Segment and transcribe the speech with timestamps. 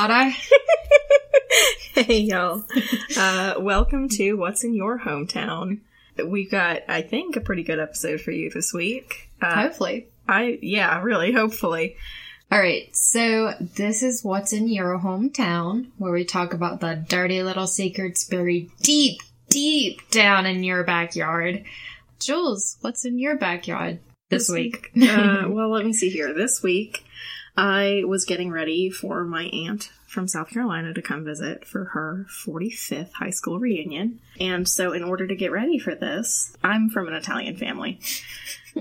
[0.00, 0.34] thought I.
[1.92, 2.64] Hey y'all.
[3.18, 5.80] Uh, welcome to What's in Your Hometown.
[6.24, 9.28] We've got, I think, a pretty good episode for you this week.
[9.42, 10.08] Uh, Hopefully.
[10.26, 11.96] I, yeah, really, hopefully.
[12.50, 17.42] All right, so this is what's in your hometown, where we talk about the dirty
[17.42, 21.64] little secrets buried deep, deep down in your backyard.
[22.20, 23.98] Jules, what's in your backyard
[24.30, 24.92] this, week?
[24.96, 26.32] uh, well, let me see here.
[26.32, 27.04] This week,
[27.56, 32.26] I was getting ready for my aunt from South Carolina to come visit for her
[32.44, 34.20] 45th high school reunion.
[34.40, 38.00] And so, in order to get ready for this, I'm from an Italian family.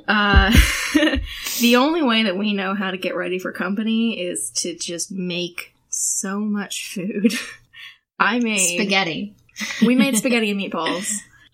[0.07, 0.51] Uh,
[1.61, 5.11] the only way that we know how to get ready for company is to just
[5.11, 7.33] make so much food.
[8.19, 9.35] I made Spaghetti.
[9.81, 11.11] we made spaghetti and meatballs.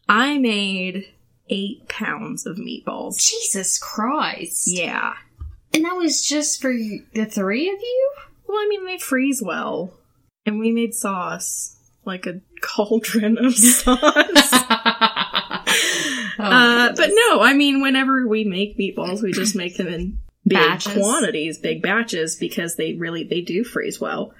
[0.10, 1.08] I made
[1.50, 3.20] eight pounds of meatballs.
[3.20, 4.68] Jesus Christ.
[4.68, 5.14] Yeah.
[5.76, 8.12] And that was just for the three of you?
[8.48, 9.94] Well, I mean, they freeze well.
[10.46, 11.76] And we made sauce.
[12.06, 14.54] Like a cauldron of sauce.
[16.38, 20.20] Oh, uh, but no, I mean, whenever we make meatballs, we just make them in
[20.46, 20.94] big Batches.
[20.94, 24.34] quantities, big batches, because they really, they do freeze well.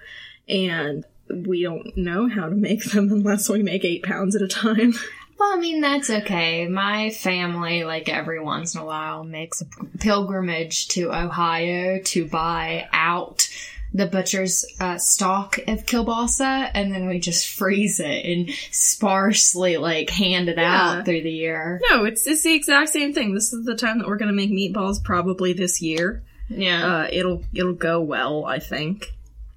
[0.48, 4.48] And we don't know how to make them unless we make eight pounds at a
[4.48, 4.94] time.
[5.38, 6.68] Well, I mean, that's okay.
[6.68, 9.66] My family, like every once in a while, makes a
[10.00, 13.48] pilgrimage to Ohio to buy out
[13.94, 20.10] the butcher's uh, stock of kielbasa, and then we just freeze it and sparsely, like,
[20.10, 20.98] hand it Yeah.
[21.00, 21.80] out through the year.
[21.90, 23.34] No, it's, it's the exact same thing.
[23.34, 26.24] This is the time that we're gonna make meatballs probably this year.
[26.50, 26.86] Yeah.
[26.86, 29.14] Uh, it'll it'll go well, I think.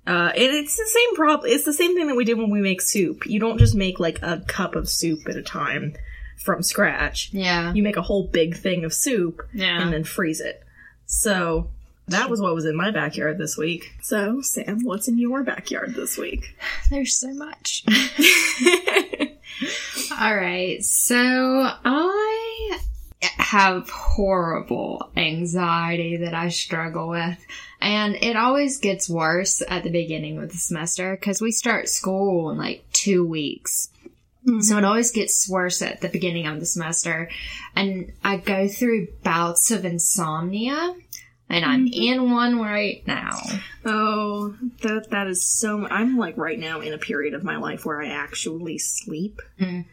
[0.08, 1.50] Uh, it, it's the same problem.
[1.52, 3.26] It's the same thing that we did when we make soup.
[3.26, 5.94] You don't just make like a cup of soup at a time
[6.38, 7.30] from scratch.
[7.32, 7.72] yeah.
[7.74, 9.82] You make a whole big thing of soup Yeah.
[9.82, 10.62] and then freeze it.
[11.06, 11.68] So
[12.06, 13.92] that was what was in my backyard this week.
[14.02, 16.56] So Sam, what's in your backyard this week?
[16.90, 17.84] There's so much.
[20.20, 20.82] All right.
[20.84, 21.16] So
[21.84, 22.78] I
[23.20, 27.38] have horrible anxiety that I struggle with.
[27.80, 32.50] And it always gets worse at the beginning of the semester because we start school
[32.50, 33.88] in like two weeks.
[34.60, 37.28] So it always gets worse at the beginning of the semester.
[37.76, 40.94] And I go through bouts of insomnia.
[41.50, 43.38] And I'm in one right now.
[43.84, 45.86] Oh, that that is so.
[45.88, 49.84] I'm like right now in a period of my life where I actually sleep, Mm.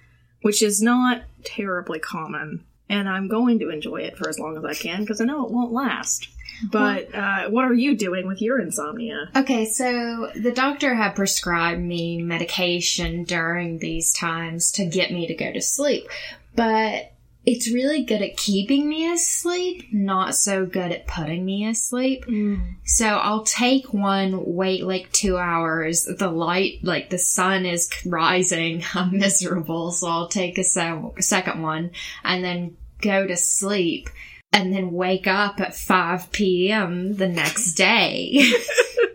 [0.42, 4.66] which is not terribly common, and I'm going to enjoy it for as long as
[4.66, 6.30] I can because I know it won't last.
[6.72, 9.30] But uh, what are you doing with your insomnia?
[9.36, 15.36] Okay, so the doctor had prescribed me medication during these times to get me to
[15.36, 16.08] go to sleep,
[16.56, 17.12] but
[17.46, 22.26] it's really good at keeping me asleep, not so good at putting me asleep.
[22.26, 22.76] Mm.
[22.84, 26.06] So I'll take one, wait like two hours.
[26.06, 28.84] The light, like the sun is rising.
[28.96, 31.92] I'm miserable, so I'll take a se- second one
[32.24, 34.10] and then go to sleep
[34.52, 37.16] and then wake up at 5 p.m.
[37.16, 38.42] the next day.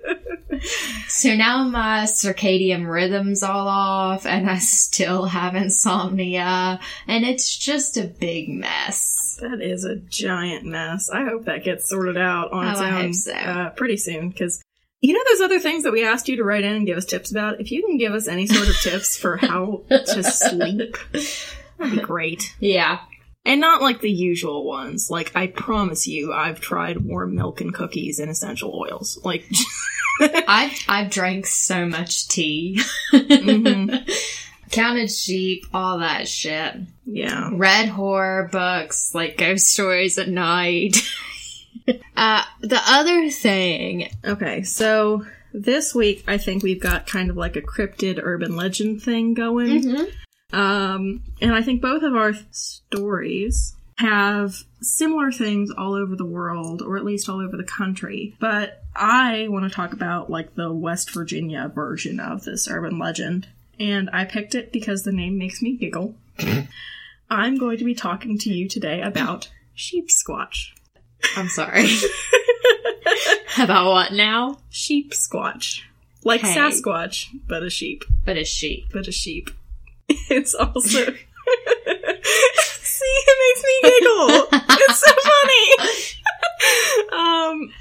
[1.09, 7.97] so now my circadian rhythm's all off and I still have insomnia and it's just
[7.97, 9.39] a big mess.
[9.41, 11.09] That is a giant mess.
[11.11, 13.33] I hope that gets sorted out on Oh, its I own so.
[13.35, 14.63] uh, pretty soon because.
[15.03, 17.07] You know those other things that we asked you to write in and give us
[17.07, 17.59] tips about?
[17.59, 20.95] If you can give us any sort of tips for how to sleep,
[21.79, 22.55] that'd be great.
[22.61, 22.99] Yeah.
[23.47, 25.09] And not like the usual ones.
[25.11, 29.19] Like, I promise you, I've tried warm milk and cookies and essential oils.
[29.25, 29.47] Like,
[30.21, 32.81] I've, I've drank so much tea.
[33.13, 34.09] mhm,
[34.71, 36.77] Counted sheep, all that shit.
[37.05, 37.51] yeah.
[37.53, 40.97] Read horror books, like ghost stories at night.
[42.17, 47.57] uh, the other thing, Okay, so this week, I think we've got kind of like
[47.57, 49.85] a cryptid urban legend thing going.
[50.53, 56.81] Um, and I think both of our stories have similar things all over the world,
[56.81, 58.35] or at least all over the country.
[58.41, 63.49] But I want to talk about like the West Virginia version of this urban legend.
[63.79, 66.15] And I picked it because the name makes me giggle.
[67.31, 70.71] I'm going to be talking to you today about sheep squatch.
[71.37, 71.87] I'm sorry.
[73.59, 74.59] About what now?
[74.71, 75.83] Sheep squatch.
[76.25, 76.55] Like Hey.
[76.57, 78.05] Sasquatch, but a sheep.
[78.25, 78.87] But a sheep.
[78.93, 79.51] But a sheep.
[80.31, 81.13] It's also.
[83.63, 84.47] Makes me giggle.
[84.83, 85.93] It's so funny.
[87.13, 87.73] um,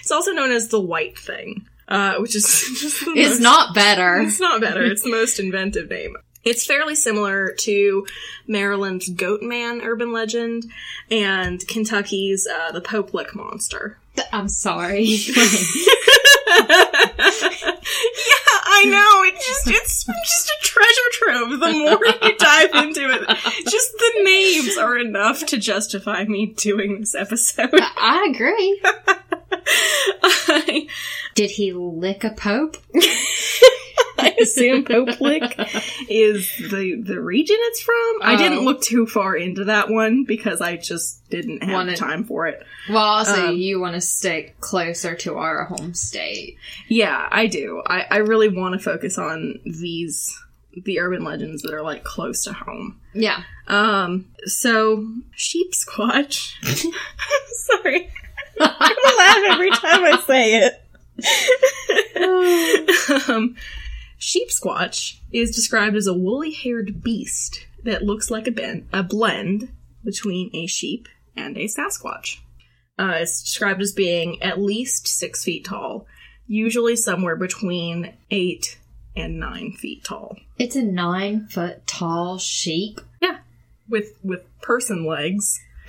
[0.00, 2.44] it's also known as the white thing, uh, which is
[2.80, 4.20] just It's most- not better.
[4.20, 4.82] It's not better.
[4.84, 6.16] It's the most inventive name.
[6.44, 8.06] It's fairly similar to
[8.48, 10.64] Maryland's Goat Man urban legend
[11.10, 13.98] and Kentucky's uh, the Pope Lick Monster.
[14.32, 15.06] I'm sorry.
[18.74, 19.22] I know.
[19.24, 21.60] It's just it's just a treasure trove.
[21.60, 23.28] The more you dive into it,
[23.70, 27.70] just the names are enough to justify me doing this episode.
[27.74, 28.80] I agree.
[30.22, 30.88] I,
[31.34, 32.76] Did he lick a pope?
[34.22, 34.84] I assume
[36.08, 37.94] is the the region it's from.
[38.22, 38.62] I didn't Oh.
[38.62, 42.64] look too far into that one because I just didn't have Wanted- time for it.
[42.88, 46.56] Well, also, Um, you want to stick closer to our home state.
[46.88, 47.82] Yeah, I do.
[47.86, 50.36] I, I really want to focus on these
[50.84, 52.98] the urban legends that are like close to home.
[53.12, 53.42] Yeah.
[53.68, 56.54] Um, so sheep squatch.
[57.46, 58.10] Sorry,
[58.60, 60.78] I laugh every time I say it.
[63.28, 63.54] um,
[64.22, 69.68] sheep squatch is described as a woolly-haired beast that looks like a, ben- a blend
[70.04, 72.38] between a sheep and a Sasquatch.
[72.98, 76.06] Uh, it's described as being at least six feet tall,
[76.46, 78.78] usually somewhere between eight
[79.16, 80.36] and nine feet tall.
[80.58, 83.00] It's a nine foot tall sheep.
[83.20, 83.38] Yeah,
[83.88, 85.58] with with person legs,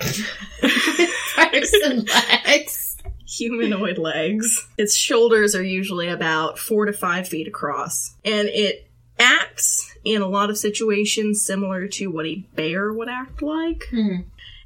[1.36, 2.93] Person legs.
[3.26, 4.66] Humanoid legs.
[4.76, 8.88] Its shoulders are usually about four to five feet across, and it
[9.18, 14.16] acts in a lot of situations similar to what a bear would act like, Hmm.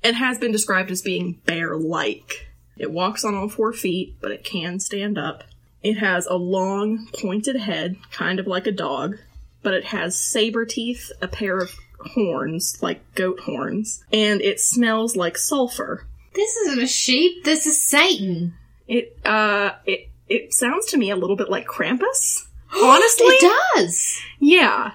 [0.02, 2.46] and has been described as being bear-like.
[2.76, 5.44] It walks on all four feet, but it can stand up.
[5.82, 9.18] It has a long, pointed head, kind of like a dog,
[9.62, 11.72] but it has saber teeth, a pair of
[12.14, 16.06] horns, like goat horns, and it smells like sulfur.
[16.38, 17.42] This isn't a sheep.
[17.42, 18.54] This is Satan.
[18.86, 22.46] It uh it it sounds to me a little bit like Krampus.
[22.72, 23.26] Honestly?
[23.26, 24.20] it does.
[24.38, 24.92] Yeah.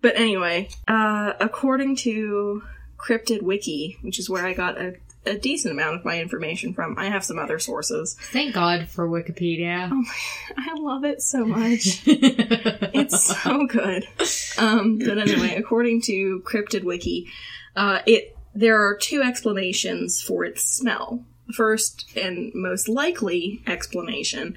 [0.00, 2.62] But anyway, uh according to
[2.98, 4.94] Cryptid Wiki, which is where I got a,
[5.24, 8.16] a decent amount of my information from, I have some other sources.
[8.20, 9.90] Thank God for Wikipedia.
[10.56, 12.02] I love it so much.
[12.06, 14.06] it's so good.
[14.56, 17.28] Um, but anyway, according to Cryptid Wiki,
[17.74, 21.24] uh, it there are two explanations for its smell.
[21.46, 24.56] The first and most likely explanation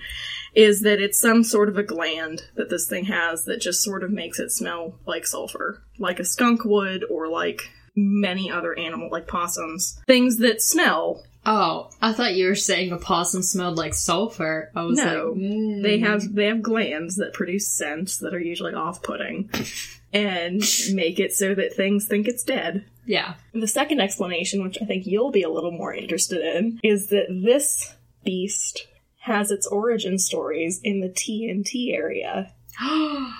[0.56, 4.04] is that it's some sort of a gland that this thing has that just sort
[4.04, 9.10] of makes it smell like sulfur, like a skunk would, or like many other animal,
[9.12, 11.24] like possums, things that smell.
[11.46, 14.72] Oh, I thought you were saying a possum smelled like sulfur.
[14.76, 15.84] I was No, like, mm.
[15.84, 19.50] They have they have glands that produce scents that are usually off-putting,
[20.14, 20.62] and
[20.94, 22.86] make it so that things think it's dead.
[23.10, 23.34] Yeah.
[23.56, 27.26] The second explanation, which I think you'll be a little more interested in, is that
[27.30, 28.86] this beast
[29.22, 32.54] has its origin stories in the TNT area.
[32.80, 33.32] I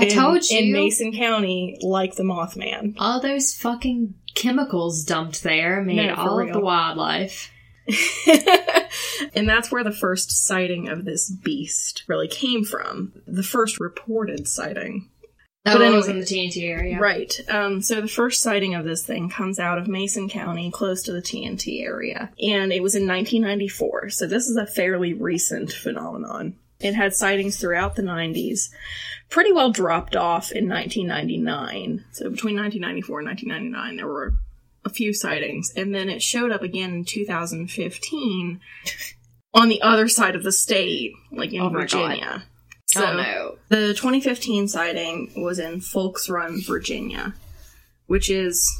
[0.00, 0.58] in, told you.
[0.58, 2.94] In Mason County, like the Mothman.
[2.98, 7.52] all those fucking chemicals dumped there made No, all of the wildlife.
[9.34, 13.12] and that's where the first sighting of this beast really came from.
[13.28, 15.08] The first reported sighting.
[15.64, 16.10] But was anyway.
[16.10, 16.98] in the TNT area.
[16.98, 17.40] Right.
[17.48, 21.12] Um, so the first sighting of this thing comes out of Mason County, close to
[21.12, 22.30] the TNT area.
[22.38, 24.10] And it was in 1994.
[24.10, 26.56] So this is a fairly recent phenomenon.
[26.80, 28.68] It had sightings throughout the 90s.
[29.30, 32.04] Pretty well dropped off in 1999.
[32.12, 34.34] So between 1994 and 1999, there were
[34.84, 35.72] a few sightings.
[35.74, 38.60] And then it showed up again in 2015
[39.54, 41.68] on the other side of the state, like in Oh.
[41.70, 42.44] Virginia.
[42.94, 43.56] So, oh no.
[43.68, 47.34] the 2015 sighting was in Folks Run, Virginia,
[48.06, 48.70] which is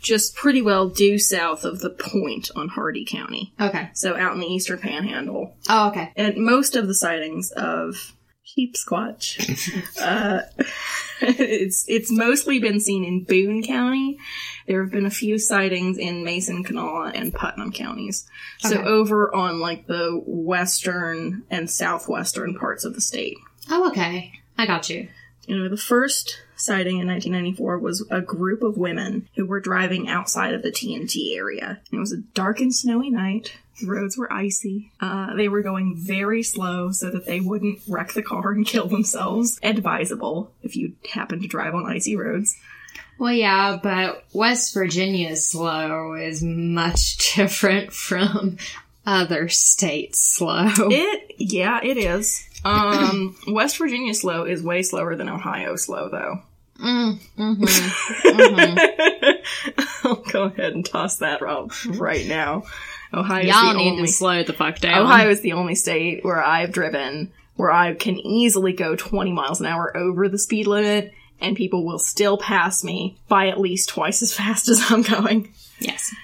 [0.00, 3.52] just pretty well due south of the point on Hardy County.
[3.60, 3.90] Okay.
[3.94, 5.54] So out in the eastern panhandle.
[5.68, 6.12] Oh, okay.
[6.16, 9.38] And most of the sightings of sheep squatch,
[10.00, 10.42] uh,
[11.20, 14.18] it's, it's mostly been seen in Boone County.
[14.66, 18.28] There have been a few sightings in Mason, Kanawha, and Putnam counties.
[18.58, 23.38] So over on like the western and southwestern parts of the state.
[23.70, 24.32] Oh, okay.
[24.58, 25.08] I got you.
[25.46, 30.08] You know, the first sighting in 1994 was a group of women who were driving
[30.08, 31.80] outside of the TNT area.
[31.90, 33.56] It was a dark and snowy night.
[33.80, 34.92] The roads were icy.
[35.00, 38.86] Uh, they were going very slow so that they wouldn't wreck the car and kill
[38.86, 39.58] themselves.
[39.62, 42.56] Advisable if you happen to drive on icy roads.
[43.18, 48.58] Well, yeah, but West Virginia's slow is much different from
[49.06, 50.70] other states' slow.
[50.76, 52.48] It, yeah, it is.
[52.64, 56.42] Um, West Virginia slow is way slower than Ohio slow, though.
[56.80, 57.66] Mm, mm-hmm.
[60.06, 62.64] I'll go ahead and toss that right now.
[63.14, 65.02] Ohio Y'all the need only to slow the fuck down.
[65.02, 69.60] Ohio is the only state where I've driven where I can easily go 20 miles
[69.60, 73.88] an hour over the speed limit, and people will still pass me by at least
[73.88, 75.52] twice as fast as I'm going.
[75.78, 76.14] Yes.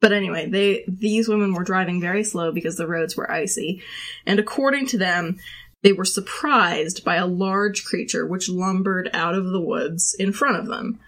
[0.00, 3.82] But anyway, they these women were driving very slow because the roads were icy,
[4.26, 5.38] and according to them,
[5.82, 10.56] they were surprised by a large creature which lumbered out of the woods in front
[10.56, 11.00] of them.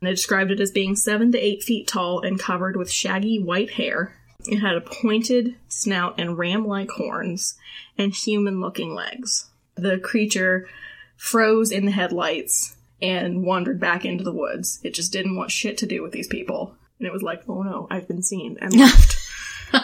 [0.00, 3.38] And they described it as being seven to eight feet tall and covered with shaggy
[3.38, 4.14] white hair.
[4.46, 7.56] It had a pointed snout and ram like horns
[7.96, 9.48] and human looking legs.
[9.76, 10.68] The creature
[11.16, 12.73] froze in the headlights
[13.04, 14.80] and wandered back into the woods.
[14.82, 16.74] It just didn't want shit to do with these people.
[16.98, 19.16] And it was like, oh no, I've been seen and left.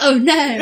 [0.00, 0.58] oh no,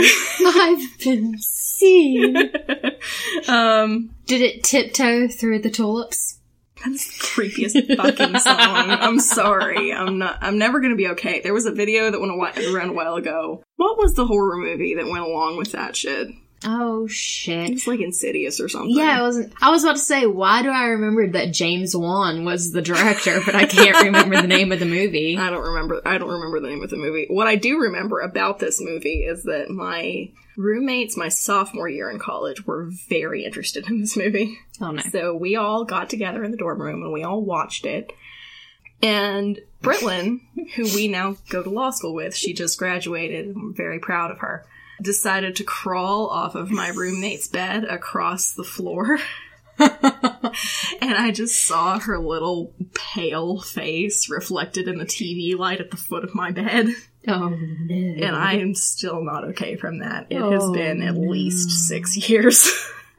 [0.47, 2.37] I've been seen.
[3.49, 6.38] um, Did it tiptoe through the tulips?
[6.85, 8.57] That's the creepiest fucking song.
[8.57, 9.93] I'm sorry.
[9.93, 10.38] I'm not.
[10.41, 11.41] I'm never gonna be okay.
[11.41, 12.33] There was a video that went
[12.73, 13.65] around a while ago.
[13.77, 16.29] What was the horror movie that went along with that shit?
[16.65, 17.71] Oh It shit.
[17.71, 18.91] was like Insidious or something.
[18.97, 19.53] Yeah, I wasn't.
[19.61, 23.41] I was about to say, why do I remember that James Wan was the director,
[23.47, 25.37] but I can't remember the name of the movie?
[25.38, 26.03] I don't remember.
[26.05, 27.27] I don't remember the name of the movie.
[27.29, 32.19] What I do remember about this movie is that my roommates, my sophomore year in
[32.19, 34.59] college, were very interested in this movie.
[34.81, 35.03] Oh no.
[35.12, 38.12] So we all got together in the dorm room and we all watched it.
[39.00, 40.41] And Britlin,
[40.75, 44.38] who we now go to law school with, she just graduated I'm very proud of
[44.41, 44.65] her,
[45.00, 49.19] decided to crawl off of my roommate's bed across the floor.
[49.78, 55.97] and I just saw her little pale face reflected in the TV light at the
[55.97, 56.88] foot of my bed.
[57.28, 57.95] Oh no.
[58.26, 60.26] And I am still not okay from that.
[60.31, 61.21] It has Oh, been at no.
[61.31, 62.69] least six years.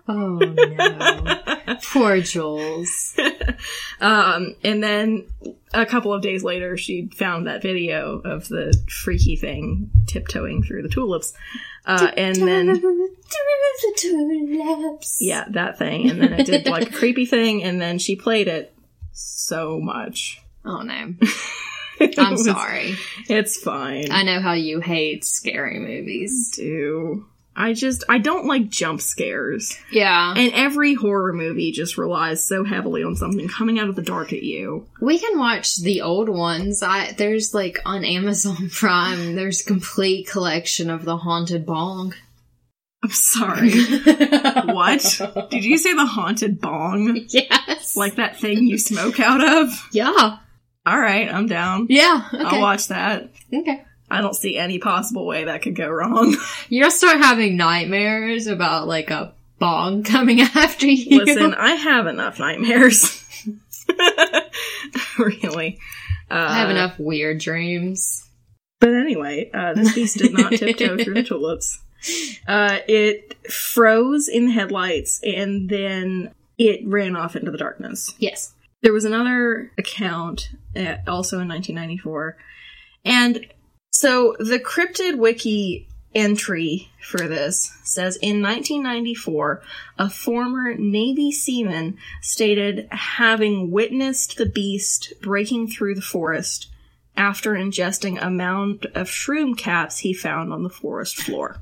[0.08, 1.76] Oh no.
[1.94, 3.16] Poor Jules.
[4.02, 5.28] Um, and then
[5.74, 10.82] a couple of days later, she found that video of the freaky thing tiptoeing through
[10.84, 11.34] the tulips.
[11.86, 15.18] Uh, and then, the tulips.
[15.22, 16.10] yeah, that thing.
[16.10, 18.74] And then it did like a creepy thing, and then she played it
[19.12, 20.42] so much.
[20.66, 21.14] Oh no.
[22.18, 22.96] I'm was- sorry.
[23.28, 24.12] It's fine.
[24.12, 26.52] I know how you hate scary movies.
[26.56, 27.26] do.
[27.56, 29.78] I just, I don't like jump scares.
[29.92, 30.34] Yeah.
[30.36, 34.32] And every horror movie just relies so heavily on something coming out of the dark
[34.32, 34.88] at you.
[35.02, 36.82] We can watch the old ones.
[36.82, 42.14] I there's like on Amazon Prime, there's a complete collection of the haunted bong.
[43.04, 43.72] I'm sorry.
[44.66, 45.22] what?
[45.50, 47.26] Did you say the haunted bong?
[47.30, 47.96] Yes.
[47.96, 49.70] Like that thing you smoke out of?
[49.92, 50.38] yeah.
[50.86, 51.88] All right, I'm down.
[51.90, 52.28] Yeah.
[52.34, 52.44] Okay.
[52.44, 53.30] I'll watch that.
[53.54, 53.84] okay.
[54.12, 56.36] I don't see any possible way that could go wrong.
[56.70, 61.24] You'll start having nightmares about like a bong coming after you.
[61.24, 63.24] Listen, I have enough nightmares.
[65.18, 65.80] really.
[66.32, 68.26] Uh, I have enough weird dreams.
[68.80, 71.80] But anyway, uh, this beast did not tiptoe through the tulips.
[72.48, 78.14] Uh, it froze in the headlights and then it ran off into the darkness.
[78.20, 78.54] Yes.
[78.82, 82.38] There was another account, uh, also in 1994,
[83.04, 83.46] and
[84.00, 89.62] so the cryptid wiki entry for this says in 1994,
[89.98, 96.70] a former Navy seaman stated having witnessed the beast breaking through the forest
[97.18, 101.58] after ingesting a mound of shroom caps he found on the forest floor.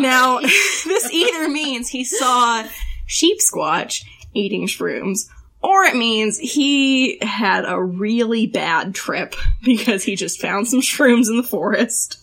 [0.00, 0.40] Now,
[0.84, 2.66] this either means he saw
[3.06, 4.04] sheep squatch
[4.34, 5.28] eating shrooms,
[5.66, 11.28] or it means he had a really bad trip because he just found some shrooms
[11.28, 12.18] in the forest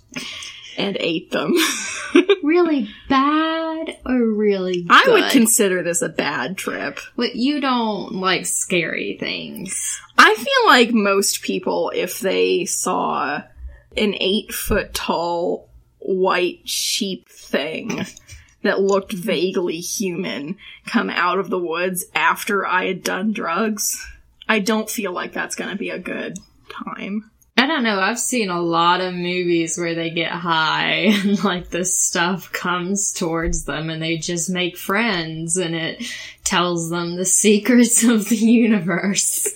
[0.78, 1.54] and ate them.
[2.44, 7.00] really bad or really I would consider this a bad trip.
[7.18, 10.00] But you don't like scary things.
[10.18, 13.44] I feel like most people, if they saw
[13.98, 15.70] an eight foot tall
[16.00, 18.06] white sheep thing
[18.64, 24.06] that looked vaguely human come out of the woods after I had done drugs,
[24.48, 26.40] I don't feel like that's gonna be a good
[26.70, 27.30] time.
[27.56, 28.00] I don't know.
[28.00, 30.94] I've seen a lot of movies where they get high
[31.24, 36.04] and like this stuff comes towards them and they just make friends and it
[36.44, 39.48] tells them the secrets of the universe.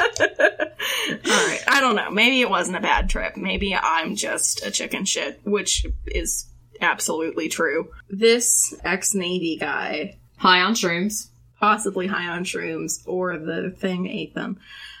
[0.10, 2.10] Alright, I don't know.
[2.10, 3.36] Maybe it wasn't a bad trip.
[3.36, 6.46] Maybe I'm just a chicken shit, which is
[6.80, 7.90] absolutely true.
[8.10, 11.28] This ex Navy guy High on shrooms.
[11.60, 14.58] possibly high on shrooms, or the thing ate them.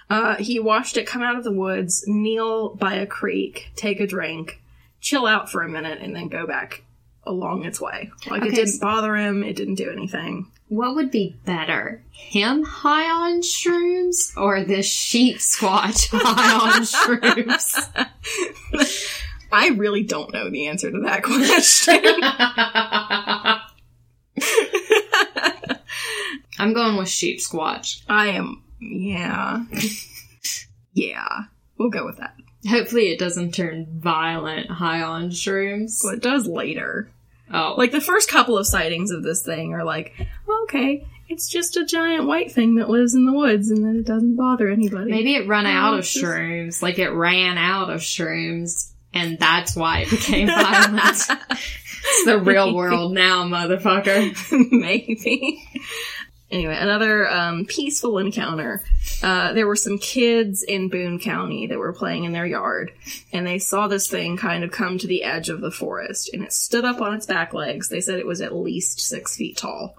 [0.08, 4.06] Uh, he watched it come out of the woods, kneel by a creek, take a
[4.06, 4.60] drink,
[5.00, 6.82] chill out for a minute, and then go back
[7.24, 8.10] along its way.
[8.30, 10.50] Like it didn't bother him, it didn't do anything.
[10.68, 12.02] What would be better?
[12.10, 17.90] Him high on shrooms or this sheep squatch high on shrooms?
[19.54, 22.02] I really don't know the answer to that question.
[26.58, 28.02] I'm going with sheep squatch.
[28.08, 29.64] I am, yeah.
[30.92, 31.44] yeah.
[31.78, 32.34] We'll go with that.
[32.68, 35.98] Hopefully it doesn't turn violent high on shrooms.
[36.02, 37.10] Well, it does later.
[37.52, 37.74] Oh.
[37.76, 40.14] Like the first couple of sightings of this thing are like,
[40.64, 44.06] okay, it's just a giant white thing that lives in the woods and then it
[44.06, 45.10] doesn't bother anybody.
[45.10, 46.82] Maybe it run oh, out of shrooms.
[46.82, 51.00] Like it ran out of shrooms, and that's why it became violent.
[51.00, 54.34] it's the real world now, motherfucker.
[54.70, 55.62] Maybe.
[56.50, 58.82] Anyway, another um, peaceful encounter.
[59.22, 62.92] Uh, there were some kids in Boone County that were playing in their yard,
[63.32, 66.44] and they saw this thing kind of come to the edge of the forest, and
[66.44, 67.88] it stood up on its back legs.
[67.88, 69.96] They said it was at least six feet tall.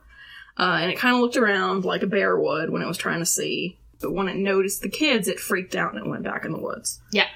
[0.58, 3.20] Uh, and it kind of looked around like a bear would when it was trying
[3.20, 3.78] to see.
[4.00, 6.62] But when it noticed the kids, it freaked out and it went back in the
[6.62, 7.02] woods.
[7.12, 7.28] Yeah.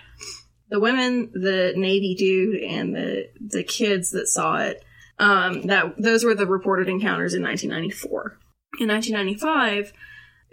[0.69, 4.83] The women, the Navy dude, and the the kids that saw it,
[5.17, 8.37] um, that those were the reported encounters in 1994.
[8.79, 9.91] In 1995,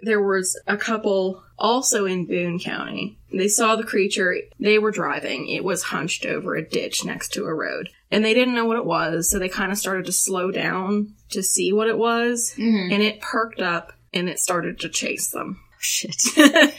[0.01, 3.17] there was a couple also in Boone County.
[3.31, 4.35] They saw the creature.
[4.59, 5.47] They were driving.
[5.49, 7.89] It was hunched over a ditch next to a road.
[8.11, 11.13] And they didn't know what it was, so they kind of started to slow down
[11.29, 12.53] to see what it was.
[12.57, 12.93] Mhm.
[12.93, 15.59] And it perked up and it started to chase them.
[15.79, 16.15] Shit.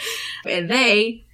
[0.47, 1.25] and they,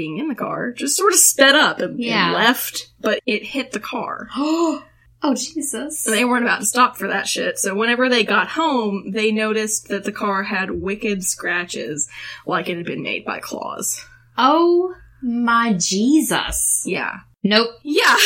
[0.00, 3.72] being in the car, just sort of sped up and, and left, but it hit
[3.72, 4.28] the car.
[4.36, 4.82] oh,
[5.34, 6.06] Jesus.
[6.06, 7.58] And they weren't about to stop for that shit.
[7.58, 12.08] So whenever they got home, they noticed that the car had wicked scratches,
[12.46, 14.02] like it had been made by claws.
[14.38, 16.82] Oh my Jesus.
[16.86, 17.16] Yeah.
[17.42, 17.68] Nope.
[17.82, 18.02] Yeah.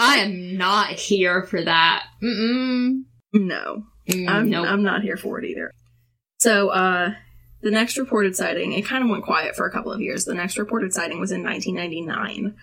[0.00, 2.04] I am not here for that.
[2.20, 3.04] Mm-mm.
[3.32, 3.84] no.
[4.08, 4.66] Mm, I'm, nope.
[4.66, 5.70] I'm not here for it either.
[6.40, 7.14] So, uh,
[7.62, 10.24] the next reported sighting, it kind of went quiet for a couple of years.
[10.24, 12.56] The next reported sighting was in 1999.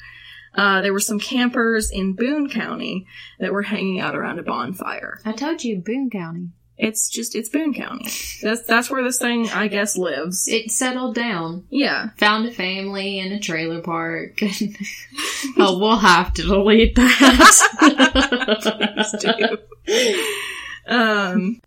[0.55, 3.05] Uh, there were some campers in Boone County
[3.39, 5.19] that were hanging out around a bonfire.
[5.23, 6.49] I told you, Boone County.
[6.77, 8.09] It's just, it's Boone County.
[8.41, 10.47] That's, that's where this thing, I guess, lives.
[10.47, 11.65] It settled down.
[11.69, 12.09] Yeah.
[12.17, 14.39] Found a family in a trailer park.
[15.57, 17.57] oh, we'll have to delete that.
[20.89, 21.61] Um,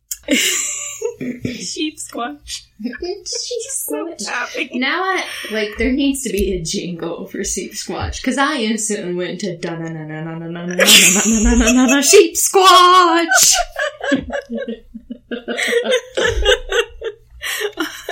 [1.44, 2.66] sheep squatch.
[2.82, 4.70] She's so happy.
[4.78, 9.14] Now I like there needs to be a jingle for Sheep Squatch because I instantly
[9.14, 10.84] went to da na na na na na na na na
[11.42, 13.54] na na na na Sheep Squatch.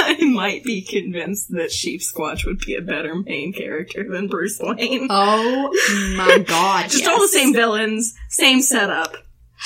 [0.01, 4.59] I might be convinced that Sheep Squatch would be a better main character than Bruce
[4.61, 5.07] Wayne.
[5.09, 5.71] Oh
[6.17, 6.91] my god!
[6.91, 7.09] Just yes.
[7.09, 9.17] all the same villains, same setup.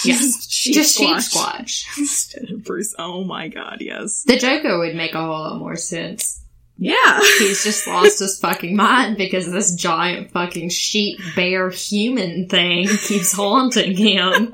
[0.04, 0.20] Yes.
[0.20, 1.84] Just Sheep Just Sheep Squatch Squatch.
[1.98, 2.94] instead of Bruce.
[2.98, 4.22] Oh my god, yes.
[4.26, 6.42] The Joker would make a whole lot more sense.
[6.78, 7.20] Yeah.
[7.38, 13.32] He's just lost his fucking mind because this giant fucking sheep bear human thing keeps
[13.36, 14.52] haunting him.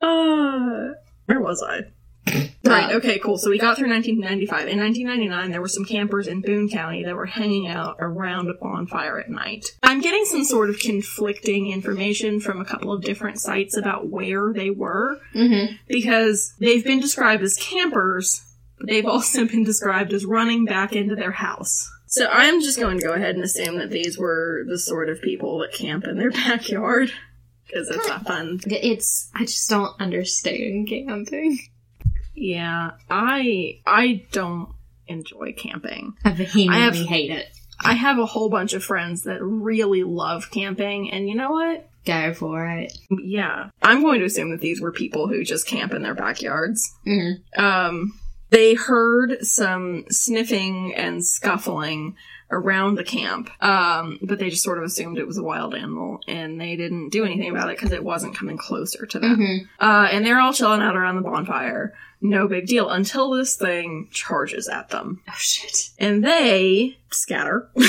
[0.00, 0.88] Uh,
[1.26, 1.80] where was I?
[2.62, 3.36] Right, okay, cool.
[3.36, 4.68] So we got through 1995.
[4.68, 8.54] In 1999, there were some campers in Boone County that were hanging out around a
[8.54, 9.64] bonfire at night.
[9.82, 14.52] I'm getting some sort of conflicting information from a couple of different sites about where
[14.52, 15.74] they were, Mm-hmm.
[15.88, 18.40] because they've been described as campers,
[18.78, 21.90] but they've also been described as running back into their house.
[22.06, 25.20] So I'm just going to go ahead and assume that these were the sort of
[25.22, 27.10] people that camp in their backyard,
[27.66, 31.58] because it's not fun It's I just don't understand camping.
[32.40, 34.70] Yeah, I I don't
[35.06, 36.14] enjoy camping.
[36.24, 37.46] I vehemently I have- hate it.
[37.82, 41.88] I have a whole bunch of friends that really love camping, and you know what?
[42.04, 42.92] Go for it.
[43.10, 46.94] Yeah, I'm going to assume that these were people who just camp in their backyards.
[47.06, 47.62] Mm-hmm.
[47.62, 52.16] Um, they heard some sniffing and scuffling
[52.50, 56.20] around the camp, um, but they just sort of assumed it was a wild animal,
[56.26, 59.36] and they didn't do anything about it because it wasn't coming closer to them.
[59.36, 59.84] Mm-hmm.
[59.84, 61.94] Uh, and they're all chilling out around the bonfire.
[62.20, 65.22] No big deal until this thing charges at them.
[65.28, 65.90] Oh shit.
[65.98, 67.70] And they scatter.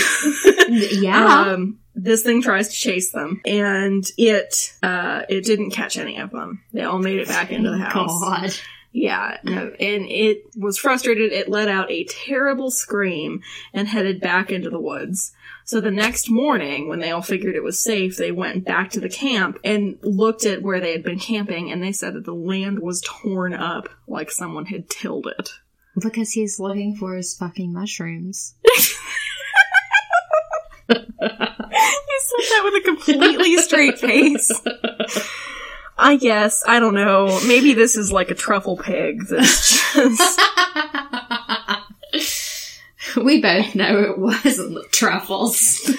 [0.72, 1.42] Yeah.
[1.52, 6.32] Um, this thing tries to chase them, and it uh, it didn't catch any of
[6.32, 6.64] them.
[6.72, 8.22] They all made it back into the house.
[8.22, 8.54] God.
[8.94, 11.32] Yeah, no, and it was frustrated.
[11.32, 13.42] It let out a terrible scream
[13.74, 15.32] and headed back into the woods.
[15.64, 19.00] So the next morning, when they all figured it was safe, they went back to
[19.00, 22.34] the camp and looked at where they had been camping, and they said that the
[22.34, 25.52] land was torn up like someone had tilled it.
[25.98, 28.56] Because he's looking for his fucking mushrooms.
[30.90, 34.52] You said that with a completely straight face.
[35.98, 36.64] I guess.
[36.68, 37.40] I don't know.
[37.48, 40.42] Maybe this is like a truffle pig that's just.
[43.18, 45.88] we both know it wasn't truffles.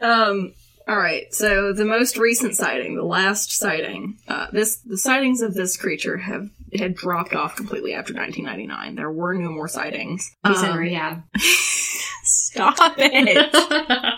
[0.00, 0.54] um.
[0.86, 1.32] All right.
[1.32, 6.18] So the most recent sighting, the last sighting, uh, this the sightings of this creature
[6.18, 8.96] have had dropped off completely after 1999.
[8.96, 10.30] There were no more sightings.
[10.46, 11.22] He's in Um, rehab.
[12.24, 13.54] Stop it.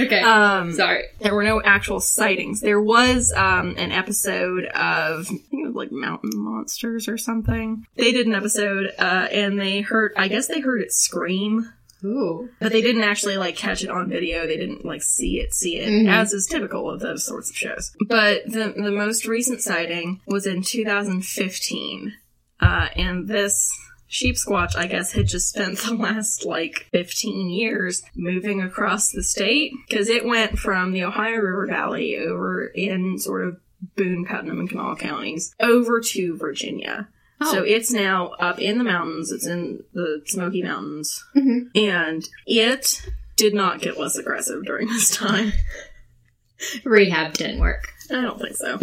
[0.00, 0.20] okay.
[0.20, 1.04] Um, Sorry.
[1.20, 2.60] there were no actual sightings.
[2.60, 7.86] There was um, an episode of I think it was like Mountain Monsters or something.
[7.96, 10.12] They did an episode uh, and they heard.
[10.16, 11.72] I guess they heard it scream.
[12.04, 12.48] Ooh.
[12.60, 14.46] But they didn't actually like catch it on video.
[14.46, 16.08] They didn't like see it, see it, Mhm.
[16.10, 17.92] as is typical of those sorts of shows.
[18.06, 22.14] But the the most recent sighting was in 2015,
[22.60, 23.70] uh, and this
[24.06, 29.22] sheep squatch, I guess, had just spent the last like 15 years moving across the
[29.22, 33.58] state because it went from the Ohio River Valley over in sort of
[33.96, 37.08] Boone, Putnam, and Kanawha counties over to Virginia.
[37.42, 37.64] So Oh.
[37.64, 39.32] it's now up in the mountains.
[39.32, 41.24] It's in the Smoky Mountains.
[41.34, 41.70] Mhm.
[41.74, 43.02] And it
[43.36, 45.52] did not get less aggressive during this time.
[46.84, 47.88] Rehab didn't work.
[48.10, 48.78] I don't think so.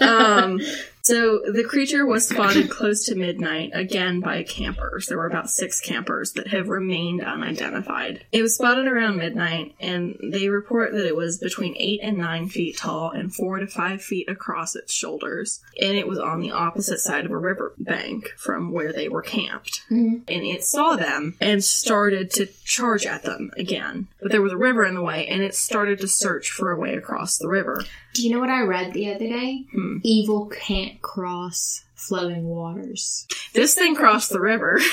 [0.06, 0.60] Um,
[1.06, 5.06] so the creature was spotted close to midnight, again by campers.
[5.06, 8.24] There were about six campers that have remained unidentified.
[8.32, 12.48] It was spotted around midnight, and they report that it was between eight and nine
[12.48, 15.60] feet tall and four to five feet across its shoulders.
[15.80, 19.22] And it was on the opposite side of a river bank from where they were
[19.22, 19.82] camped.
[19.90, 20.22] Mhm.
[20.26, 24.08] And it saw them and started to charge at them again.
[24.20, 26.78] But there was a river in the way, and it started to search for a
[26.78, 27.84] way across the river.
[28.14, 29.66] Do you know what I read the other day?
[29.72, 29.98] Hmm.
[30.02, 30.46] Evil
[30.96, 33.26] can't cross flowing waters.
[33.54, 34.80] This thing crossed the river.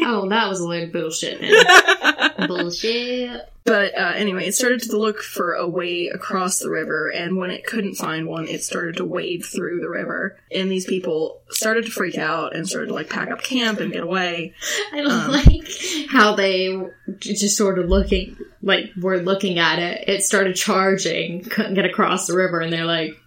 [0.00, 2.32] Oh, that was a load of bullshit, man.
[2.48, 3.38] bullshit.
[3.64, 7.50] But uh, anyway, it started to look for a way across the river, and when
[7.50, 10.38] it couldn't find one, it started to wade through the river.
[10.50, 13.92] And these people started to freak out and started to like pack up camp and
[13.92, 14.54] get away.
[14.94, 15.30] I don't Um.
[15.30, 15.68] like
[16.08, 16.74] how they
[17.18, 20.08] just sort of looking, like, were looking at it.
[20.08, 23.18] It started charging, couldn't get across the river, and they're like,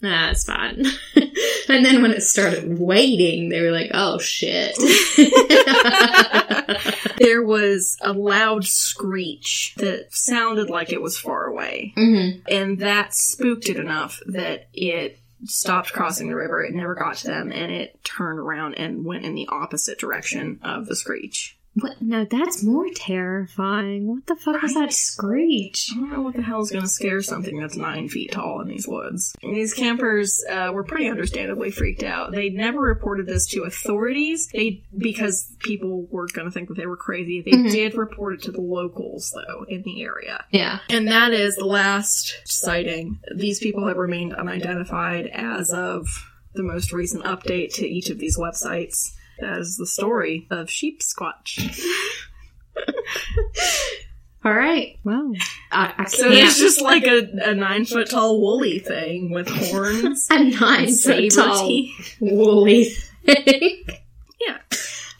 [0.00, 0.84] nah, it's fine.
[1.68, 4.76] and then when it started waiting, they were like, oh shit.
[7.18, 13.14] there was a loud screech that sounded like it was far away, hmm and that
[13.14, 16.62] spooked it enough that it stopped crossing the river.
[16.62, 20.60] It never got to them, and it turned around and went in the opposite direction
[20.62, 21.53] of the screech.
[21.76, 22.00] What?
[22.00, 24.06] No, that's more terrifying.
[24.06, 25.90] What the fuck was that screech?
[25.92, 28.60] I don't know what the hell is going to scare something that's nine feet tall
[28.60, 29.34] in these woods.
[29.42, 32.30] These campers uh, were pretty understandably freaked out.
[32.32, 34.48] They never reported this to authorities.
[34.52, 37.42] They because people were going to think that they were crazy.
[37.44, 37.70] They Mhm.
[37.72, 40.44] did report it to the locals though in the area.
[40.52, 40.78] Yeah.
[40.88, 43.18] And that is the last sighting.
[43.34, 46.06] These people have remained unidentified as of
[46.54, 49.10] the most recent update to each of these websites.
[49.40, 51.80] That is the story of Sheep Squatch.
[54.44, 54.98] All right.
[55.04, 55.32] Well,
[55.72, 60.28] I, I So it's just like a, a nine foot tall woolly thing with horns.
[60.30, 61.86] a nine foot tall
[62.20, 62.84] woolly
[63.24, 63.84] thing.
[64.40, 64.58] Yeah.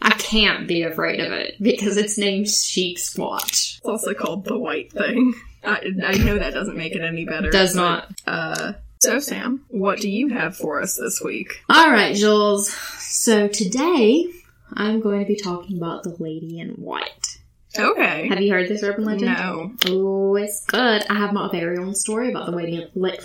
[0.03, 3.79] I can't be afraid of it because it's named Sheep Squatch.
[3.79, 5.33] It's also called the white thing.
[5.65, 7.51] I, I know that doesn't make it any better.
[7.51, 8.13] Does but, not.
[8.27, 8.73] Uh,
[9.05, 11.63] so Sam, what do you have for us this week?
[11.69, 12.73] All right, Jules.
[12.73, 14.27] So today
[14.73, 17.39] I'm going to be talking about the Lady in White.
[17.77, 18.29] Okay.
[18.29, 19.33] Have you heard this urban legend?
[19.37, 19.73] No.
[19.87, 21.05] Oh, it's good.
[21.11, 23.21] I have my very own story about the Lady in White.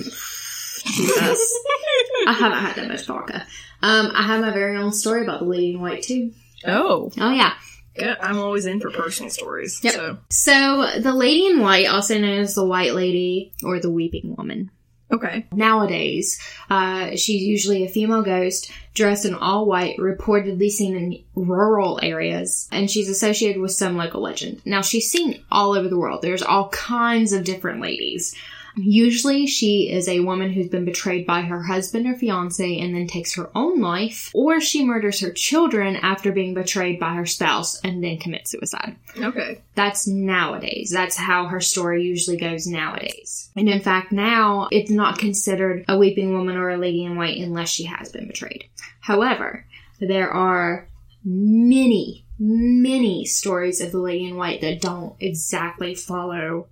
[0.86, 1.60] Jesus.
[2.28, 3.46] I haven't had that much vodka.
[3.82, 6.32] Um, I have my very own story about the Lady in White too.
[6.66, 7.54] Oh, Oh yeah.
[7.96, 9.80] yeah, I'm always in for personal stories.
[9.84, 9.94] Yep.
[9.94, 14.36] So So the Lady in White, also known as the White Lady or the Weeping
[14.36, 14.72] Woman.
[15.12, 15.46] Okay.
[15.52, 22.00] Nowadays, uh, she's usually a female ghost dressed in all white, reportedly seen in rural
[22.02, 24.62] areas, and she's associated with some local legend.
[24.66, 26.22] Now, she's seen all over the world.
[26.22, 28.36] There's all kinds of different ladies.
[28.76, 33.08] Usually, she is a woman who's been betrayed by her husband or fiance and then
[33.08, 37.80] takes her own life, or she murders her children after being betrayed by her spouse
[37.82, 38.96] and then commits suicide.
[39.18, 39.62] Okay.
[39.76, 40.92] That's nowadays.
[40.92, 43.50] That's how her story usually goes nowadays.
[43.56, 47.38] And in fact, now it's not considered a weeping woman or a lady in white
[47.38, 48.66] unless she has been betrayed.
[49.02, 49.66] However,
[50.00, 50.88] there are
[51.24, 56.68] many, many stories of the lady in white that don't exactly follow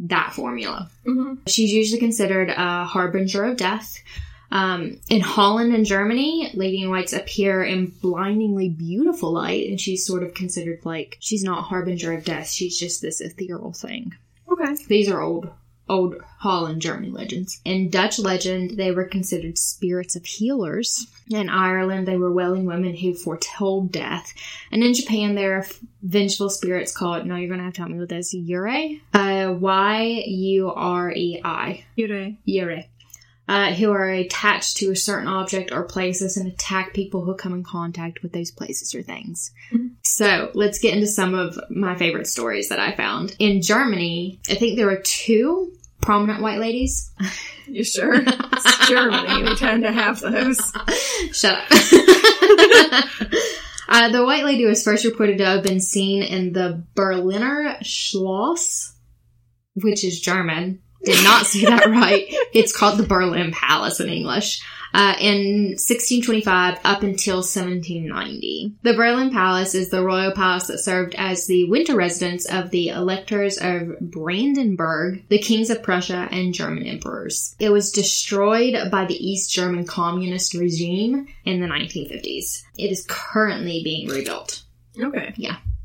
[0.00, 0.90] that formula.
[1.04, 3.98] hmm She's usually considered a harbinger of death.
[4.50, 10.06] Um, in Holland and Germany, Lady in Whites appear in blindingly beautiful light, and she's
[10.06, 12.48] sort of considered like she's not harbinger of death.
[12.50, 14.14] She's just this ethereal thing.
[14.48, 14.76] Okay.
[14.86, 15.48] These are old,
[15.88, 17.60] old Holland German legends.
[17.64, 21.06] In Dutch legend, they were considered spirits of healers.
[21.30, 24.32] In Ireland, they were wailing women who foretold death.
[24.70, 25.66] And in Japan, there are
[26.02, 29.00] vengeful spirits called, no, you're going to have to help me with this, Yurei?
[29.12, 30.24] Uh, Y-U-R-E-I.
[31.96, 32.32] Yure.
[32.46, 32.86] Yurei.
[33.46, 37.52] Uh, who are attached to a certain object or places and attack people who come
[37.52, 39.50] in contact with those places or things.
[39.70, 39.90] Mhm.
[40.02, 43.36] So let's get into some of my favorite stories that I found.
[43.38, 47.10] In Germany, I think there were two prominent white ladies.
[47.66, 48.14] You sure?
[48.14, 49.42] It's Germany.
[49.42, 50.58] They tend to have those.
[51.32, 51.64] Shut up.
[53.88, 58.94] uh, the white lady was first reported to have been seen in the Berliner Schloss,
[59.74, 60.80] which is German.
[61.04, 62.24] Did not say that right.
[62.52, 64.62] It's called the Berlin Palace in English.
[64.94, 68.76] Uh, in 1625 up until 1790.
[68.82, 72.90] The Berlin Palace is the royal palace that served as the winter residence of the
[72.90, 77.56] electors of Brandenburg, the kings of Prussia, and German emperors.
[77.58, 82.62] It was destroyed by the East German communist regime in the 1950s.
[82.78, 84.62] It is currently being rebuilt.
[84.96, 85.34] Okay.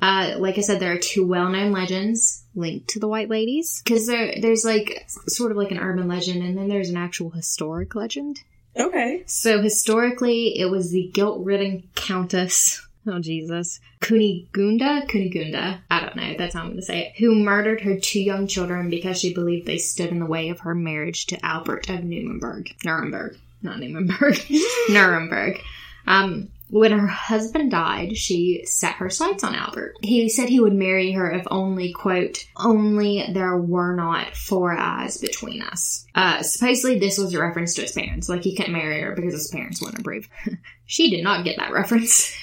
[0.01, 4.07] Uh, like I said, there are two well-known legends linked to the White Ladies because
[4.07, 7.95] there, there's like sort of like an urban legend, and then there's an actual historic
[7.95, 8.41] legend.
[8.77, 9.23] Okay.
[9.25, 12.85] So historically, it was the guilt-ridden Countess.
[13.07, 15.79] Oh Jesus, Kunigunda, Kunigunda.
[15.89, 16.35] I don't know.
[16.37, 17.13] That's how I'm going to say it.
[17.17, 20.59] Who murdered her two young children because she believed they stood in the way of
[20.61, 22.75] her marriage to Albert of Nuremberg.
[22.85, 24.37] Nuremberg, not Nuremberg.
[24.89, 25.59] Nuremberg.
[26.05, 29.95] Um, when her husband died, she set her sights on Albert.
[30.01, 35.17] He said he would marry her if only, quote, only there were not four eyes
[35.17, 36.05] between us.
[36.13, 38.29] Uh, supposedly this was a reference to his parents.
[38.29, 40.29] Like he couldn't marry her because his parents wouldn't approve.
[40.85, 42.35] she did not get that reference.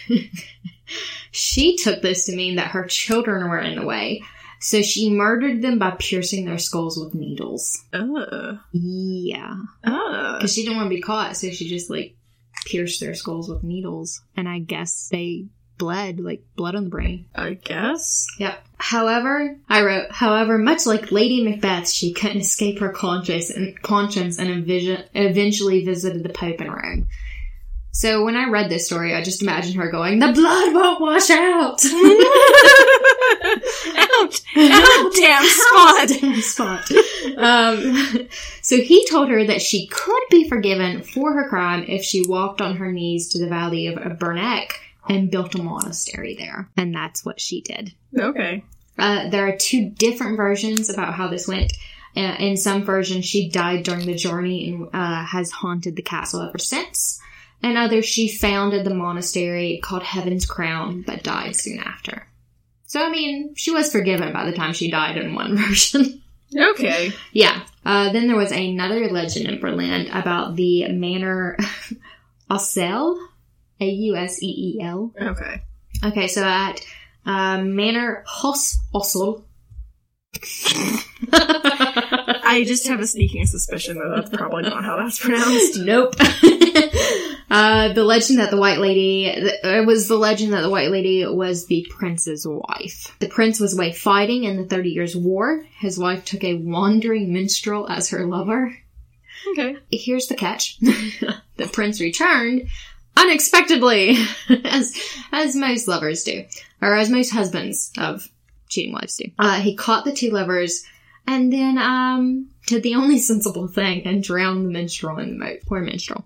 [1.30, 4.22] she took this to mean that her children were in the way.
[4.58, 7.84] So she murdered them by piercing their skulls with needles.
[7.92, 8.56] Uh.
[8.72, 9.54] Yeah.
[9.84, 10.38] Uh.
[10.38, 12.16] Because she didn't want to be caught, so she just like
[12.64, 14.22] pierced their skulls with needles.
[14.36, 15.46] And I guess they
[15.78, 17.26] bled, like blood on the brain.
[17.34, 18.26] I guess.
[18.38, 18.64] Yep.
[18.78, 24.38] However, I wrote, however, much like Lady Macbeth, she couldn't escape her conscience and conscience
[24.38, 27.08] and envision, eventually visited the Pope in Rome.
[27.92, 31.30] So when I read this story, I just imagined her going, "The blood won't wash
[31.30, 31.82] out."
[33.96, 34.42] Ouch!
[34.54, 35.14] Ouch!
[35.16, 36.08] Damn spot!
[36.08, 36.90] Damn spot.
[37.36, 38.28] Um,
[38.62, 42.60] so he told her that she could be forgiven for her crime if she walked
[42.60, 44.72] on her knees to the valley of Berneck
[45.08, 46.68] and built a monastery there.
[46.76, 47.94] And that's what she did.
[48.18, 48.64] Okay.
[48.98, 51.72] Uh, there are two different versions about how this went.
[52.16, 56.40] Uh, in some versions, she died during the journey and uh, has haunted the castle
[56.40, 57.20] ever since.
[57.62, 62.26] And others, she founded the monastery called Heaven's Crown, but died soon after.
[62.86, 66.22] So, I mean, she was forgiven by the time she died in one version.
[66.54, 67.12] Okay.
[67.32, 67.62] yeah.
[67.84, 71.56] Uh, then there was another legend in Berlin about the manor
[72.50, 73.16] Aussel,
[73.80, 75.12] A-U-S-E-E-L.
[75.20, 75.62] Okay.
[76.04, 76.80] Okay, so at
[77.24, 79.42] uh, Manor Hoss Ossel.
[81.32, 85.78] I just have a sneaking suspicion that that's probably not how that's pronounced.
[85.86, 86.14] Nope.
[87.50, 91.24] Uh, the legend that the White Lady, it was the legend that the White Lady
[91.26, 93.16] was the prince's wife.
[93.20, 95.64] The prince was away fighting in the Thirty Years' War.
[95.78, 98.76] His wife took a wandering minstrel as her lover.
[99.52, 99.76] Okay.
[99.90, 100.78] Here's the catch.
[100.80, 102.68] the prince returned
[103.16, 104.16] unexpectedly,
[104.64, 104.94] as,
[105.32, 106.44] as most lovers do,
[106.80, 108.28] or as most husbands of
[108.68, 109.30] cheating wives do.
[109.38, 110.84] Uh, he caught the two lovers
[111.26, 115.58] and then, um, did the only sensible thing and drowned the minstrel in the moat.
[115.66, 116.24] Poor minstrel.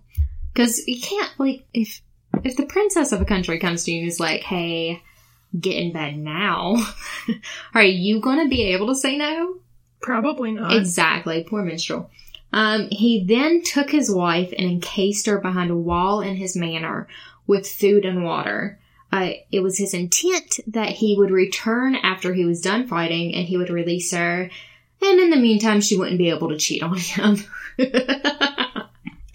[0.55, 2.03] Cause you can't, like, if,
[2.45, 5.03] if the princess of a country comes to you and is like, hey,
[5.59, 6.77] get in bed now,
[7.75, 9.57] are you gonna be able to say no?
[10.01, 10.73] Probably not.
[10.73, 11.45] Exactly.
[11.45, 12.11] Poor minstrel.
[12.53, 17.07] Um, he then took his wife and encased her behind a wall in his manor
[17.47, 18.79] with food and water.
[19.13, 23.47] Uh, it was his intent that he would return after he was done fighting and
[23.47, 24.51] he would release her.
[25.03, 27.39] And in the meantime, she wouldn't be able to cheat on him.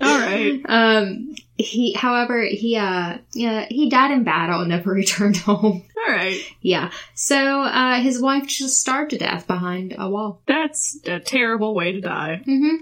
[0.06, 0.62] All right.
[0.66, 5.84] Um, he, however, he, uh, yeah, he died in battle and never returned home.
[5.98, 6.40] All right.
[6.62, 6.92] Yeah.
[7.14, 10.42] So, uh, his wife just starved to death behind a wall.
[10.48, 12.42] That's a terrible way to die.
[12.44, 12.76] hmm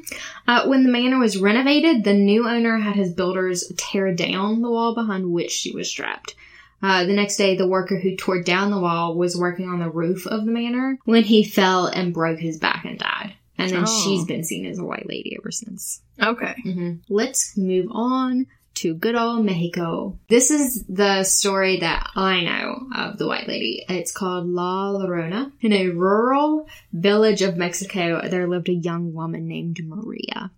[0.48, 4.72] Uh, when the manor was renovated, the new owner had his builders tear down the
[4.72, 6.36] wall behind which she was trapped.
[6.82, 9.90] Uh, the next day, the worker who tore down the wall was working on the
[9.90, 13.36] roof of the manor when he fell and broke his back and died.
[13.63, 14.02] And then Oh.
[14.04, 16.02] she's been seen as a white lady ever since.
[16.21, 16.54] Okay.
[16.63, 20.17] hmm Let's move on to good old Mexico.
[20.30, 23.84] This is the story that I know of the White Lady.
[23.88, 25.52] It's called La Llorona.
[25.62, 30.49] In a rural village of Mexico, there lived a young woman named Maria.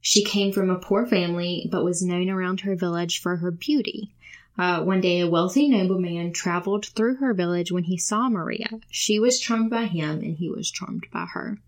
[0.00, 4.10] She came from a poor family, but was known around her village for her beauty.
[4.58, 8.68] Uh, one day, a wealthy nobleman traveled through her village when he saw Maria.
[8.90, 11.58] She was charmed by him, and he was charmed by her.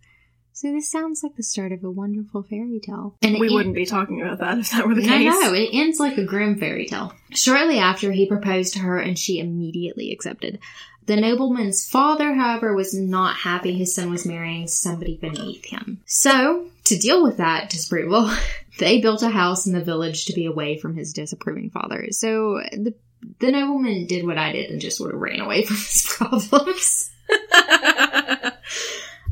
[0.57, 3.17] So this sounds like the start of a wonderful fairy tale.
[3.23, 5.25] And we it- wouldn't be talking about that if that were the no, case.
[5.43, 7.13] no, it ends like a grim fairy tale.
[7.33, 10.61] Shortly after, he proposed to her and she immediately accepted.
[11.07, 16.01] The nobleman's father, however, was not happy his son was marrying somebody beneath him.
[16.07, 18.31] So, to deal with that disapproval,
[18.79, 22.07] they built a house in the village to be away from his disapproving father.
[22.13, 22.95] So, the,
[23.41, 27.11] the nobleman did what I did and just sort of ran away from his problems.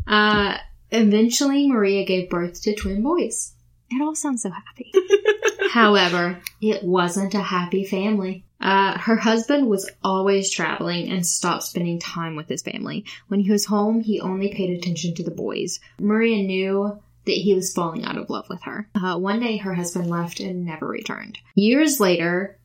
[0.05, 0.57] Uh,
[0.93, 3.53] eventually, Maria gave birth to twin boys.
[3.91, 4.93] It all sounds so happy.
[5.71, 8.45] However, it wasn't a happy family.
[8.61, 13.05] Uh, her husband was always traveling and stopped spending time with his family.
[13.29, 15.81] When he was home, he only paid attention to the boys.
[15.99, 18.89] Maria knew that he was falling out of love with her.
[18.95, 21.39] Uh, one day, her husband left and never returned.
[21.55, 22.59] Years later,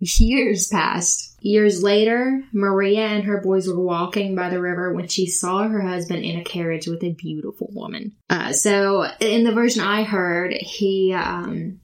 [0.00, 1.36] years passed.
[1.42, 5.80] Years later, Maria and her boys were walking by the river when she saw her
[5.80, 8.12] husband in a carriage with a beautiful woman.
[8.28, 11.80] Uh, so, in the version I heard, he um,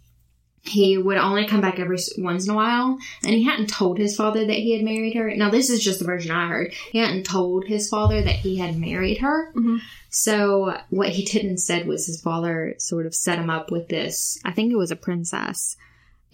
[0.62, 4.16] he would only come back every once in a while, and he hadn't told his
[4.16, 5.35] father that he had married her.
[5.35, 6.74] Now, this is just the version I heard.
[6.92, 9.52] He hadn't told his father that he had married her.
[9.55, 9.81] Mhm.
[10.11, 14.38] So, what he did instead was his father sort of set him up with this.
[14.44, 15.76] I think it was a princess,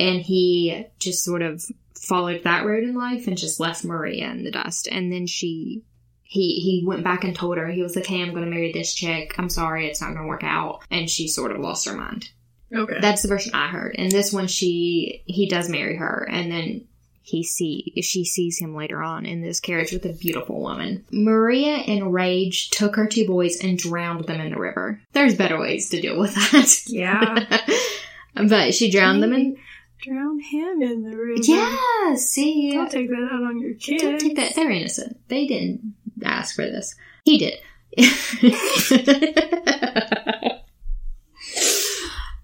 [0.08, 4.44] and he just sort of followed that road in life and just left Maria in
[4.44, 4.88] the dust.
[4.90, 5.82] And then she.
[6.24, 8.72] He, he went back and told her, he was like, hey, I'm going to marry
[8.72, 9.34] this chick.
[9.36, 10.80] I'm sorry, it's not going to work out.
[10.90, 12.30] And she sort of lost her mind.
[12.74, 13.00] Okay.
[13.00, 13.96] That's the version I heard.
[13.98, 16.86] And this one, she he does marry her, and then
[17.22, 21.04] he see she sees him later on in this carriage with a beautiful woman.
[21.12, 25.00] Maria, enraged, took her two boys and drowned them in the river.
[25.12, 26.82] There's better ways to deal with that.
[26.86, 27.60] yeah.
[28.48, 29.56] but she drowned them in.
[30.02, 31.40] Drown him in the river.
[31.42, 34.02] Yeah, see, Don't take that out on your kids.
[34.02, 34.54] don't take that.
[34.54, 35.18] They're innocent.
[35.28, 36.94] They didn't ask for this.
[37.24, 37.58] He did.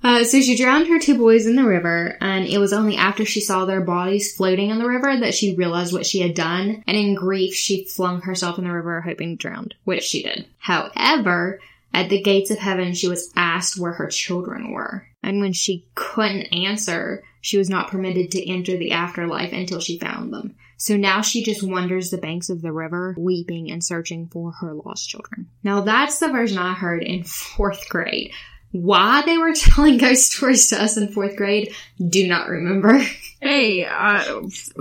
[0.01, 3.25] Uh, so she drowned her two boys in the river, and it was only after
[3.25, 6.83] she saw their bodies floating in the river that she realized what she had done,
[6.87, 10.47] and in grief, she flung herself in the river hoping to drown, which she did.
[10.59, 11.59] However,
[11.93, 15.87] at the gates of heaven, she was asked where her children were, and when she
[15.95, 20.55] couldn't answer, she was not permitted to enter the afterlife until she found them.
[20.79, 24.73] So now she just wanders the banks of the river, weeping and searching for her
[24.73, 25.51] lost children.
[25.63, 28.33] Now that's the version I heard in fourth grade.
[28.71, 33.01] Why they were telling ghost stories to us in fourth grade, do not remember.
[33.41, 34.41] Hey, uh,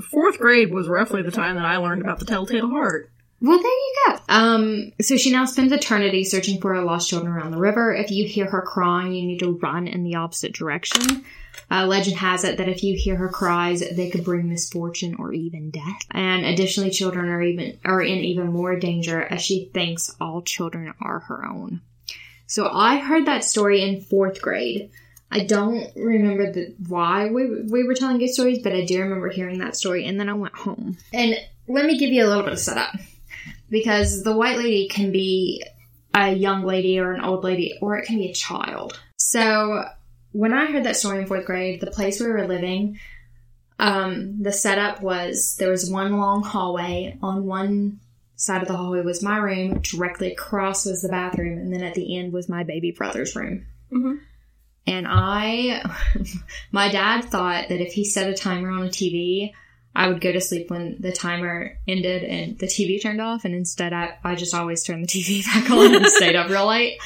[0.10, 3.12] fourth grade was roughly the time that I learned about the Telltale Heart.
[3.40, 4.20] Well, there you go.
[4.30, 7.94] Um, so she now spends eternity searching for her lost children around the river.
[7.94, 11.24] If you hear her crying, you need to run in the opposite direction.
[11.70, 15.34] Uh, legend has it that if you hear her cries, they could bring misfortune or
[15.34, 16.02] even death.
[16.12, 20.94] And additionally, children are even are in even more danger as she thinks all children
[21.00, 21.82] are her own.
[22.48, 24.90] So I heard that story in fourth grade.
[25.30, 29.30] I don't remember the, why we, we were telling ghost stories, but I do remember
[29.30, 30.06] hearing that story.
[30.06, 30.98] And then I went home.
[31.12, 31.36] And
[31.68, 32.96] let me give you a little bit of setup
[33.70, 35.64] because the white lady can be
[36.14, 39.00] a young lady or an old lady, or it can be a child.
[39.18, 39.86] So
[40.32, 43.00] when I heard that story in fourth grade, the place we were living,
[43.80, 47.18] um, the setup was there was one long hallway.
[47.22, 48.00] On one
[48.36, 51.94] side of the hallway was my room, directly across was the bathroom, and then at
[51.96, 53.66] the end was my baby brother's room.
[53.92, 54.20] Mhm.
[54.86, 55.84] And I,
[56.72, 59.52] my dad thought that if he set a timer on a TV,
[59.98, 63.56] I would go to sleep when the timer ended and the TV turned off, and
[63.56, 67.00] instead I, I just always turned the TV back on and stayed up real late.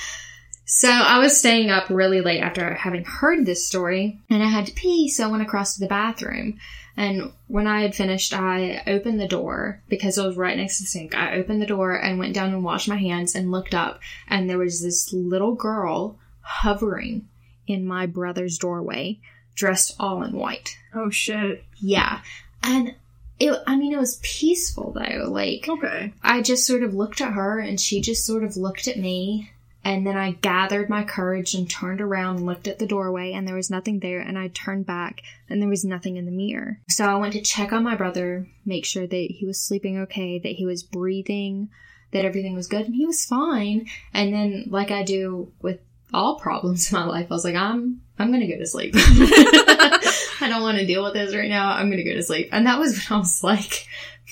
[0.65, 4.65] So I was staying up really late after having heard this story, and I had
[4.65, 6.59] to pee, so I went across to the bathroom.
[6.97, 10.83] And when I had finished, I opened the door because it was right next to
[10.83, 11.15] the sink.
[11.15, 14.49] I opened the door and went down and washed my hands and looked up, and
[14.49, 17.29] there was this little girl hovering
[17.67, 19.21] in my brother's doorway,
[19.55, 20.75] dressed all in white.
[20.93, 21.63] Oh shit.
[21.77, 22.19] Yeah.
[22.63, 22.95] And
[23.39, 25.27] it, I mean, it was peaceful though.
[25.29, 26.13] Like, Okay.
[26.23, 29.51] I just sort of looked at her and she just sort of looked at me.
[29.83, 33.47] And then I gathered my courage and turned around and looked at the doorway and
[33.47, 34.19] there was nothing there.
[34.19, 36.79] And I turned back and there was nothing in the mirror.
[36.87, 40.37] So I went to check on my brother, make sure that he was sleeping okay,
[40.37, 41.69] that he was breathing,
[42.11, 42.85] that everything was good.
[42.85, 43.87] And he was fine.
[44.13, 45.79] And then, like I do with
[46.13, 48.93] all problems in my life, I was like, I'm, I'm gonna go to sleep.
[50.41, 51.71] I don't want to deal with this right now.
[51.71, 52.49] I'm gonna go to sleep.
[52.51, 53.87] And that was when I was like,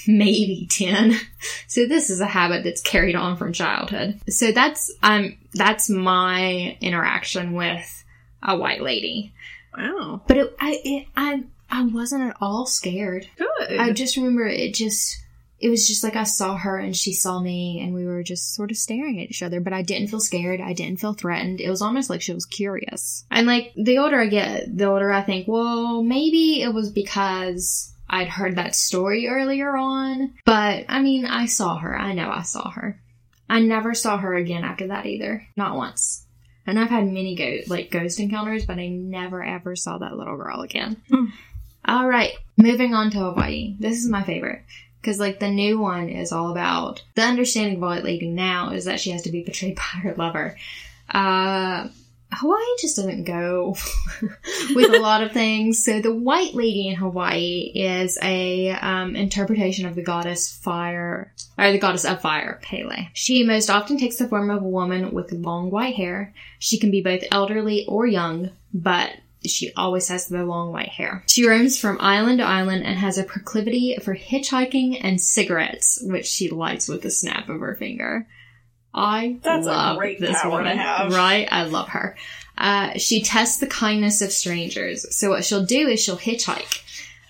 [0.08, 1.16] maybe 10.
[1.68, 4.20] So this is a habit that's carried on from childhood.
[4.30, 8.04] So that's um that's my interaction with
[8.42, 9.34] a white lady.
[9.78, 10.22] Wow.
[10.28, 13.28] But it, I it, I I wasn't at all scared.
[13.38, 13.80] Good.
[13.80, 15.22] I just remember it just
[15.60, 18.56] it was just like I saw her and she saw me and we were just
[18.56, 20.62] sort of staring at each other, but I didn't feel scared.
[20.62, 21.60] I didn't feel threatened.
[21.60, 23.26] It was almost like she was curious.
[23.30, 27.94] And like the older I get, the older I think, well, maybe it was because
[28.10, 30.34] I'd heard that story earlier on.
[30.46, 31.98] But I mean, I saw her.
[31.98, 33.00] I know I saw her.
[33.50, 35.46] I never saw her again after that either.
[35.58, 36.26] Not once.
[36.66, 40.38] And I've had many go- like ghost encounters, but I never ever saw that little
[40.38, 41.02] girl again.
[41.10, 41.26] Hmm.
[41.84, 43.76] All right, moving on to Hawaii.
[43.80, 44.62] This is my favorite
[45.02, 48.86] because like the new one is all about the understanding of White Lady now is
[48.86, 50.58] that she has to be betrayed by her lover.
[51.10, 51.88] Uh,
[52.32, 53.76] Hawaii just doesn't go
[54.76, 55.84] with a lot of things.
[55.84, 61.72] So the White Lady in Hawaii is a um, interpretation of the goddess fire, or
[61.72, 63.10] the goddess of fire, Pele.
[63.14, 66.34] She most often takes the form of a woman with long white hair.
[66.60, 69.12] She can be both elderly or young, but
[69.46, 71.24] she always has the long white hair.
[71.28, 76.26] She roams from island to island and has a proclivity for hitchhiking and cigarettes, which
[76.26, 78.28] she lights with a snap of her finger.
[78.94, 81.48] I That's a love great this woman, right?
[81.52, 82.18] I love her.
[82.58, 85.16] Uh, she tests the kindness of strangers.
[85.16, 86.84] So what she'll do is she'll hitchhike.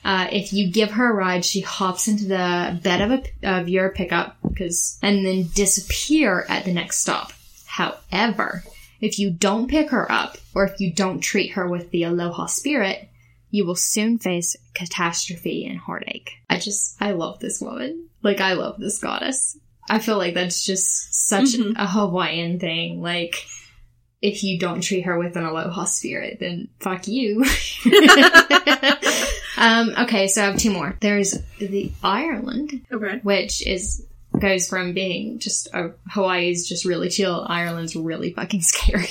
[0.03, 3.69] Uh, if you give her a ride, she hops into the bed of, a, of
[3.69, 7.33] your pickup because, and then disappear at the next stop.
[7.65, 8.63] However,
[9.01, 12.45] if you don't pick her up or if you don't treat her with the aloha
[12.47, 13.07] spirit,
[13.51, 16.31] you will soon face catastrophe and heartache.
[16.49, 18.07] I just, I love this woman.
[18.21, 19.57] Like, I love this goddess.
[19.89, 21.73] I feel like that's just such Mhm.
[21.77, 23.01] a Hawaiian thing.
[23.01, 23.35] Like,
[24.21, 27.43] if you don't treat her with an aloha spirit, then fuck you.
[29.57, 30.95] um, okay, so I have two more.
[30.99, 33.19] There's the Ireland, Okay.
[33.23, 34.05] which is
[34.39, 39.07] goes from being just uh, Hawaii's just really chill, Ireland's really fucking scary.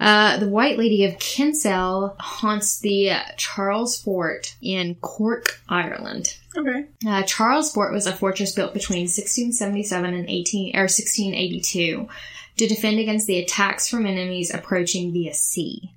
[0.00, 6.36] uh, the White Lady of Kinsale haunts the uh, Charles Fort in Cork, Ireland.
[6.56, 6.84] Okay.
[7.06, 12.08] Uh, Charles Fort was a fortress built between 1677 and 18 or 1682
[12.56, 15.92] to defend against the attacks from enemies approaching via sea.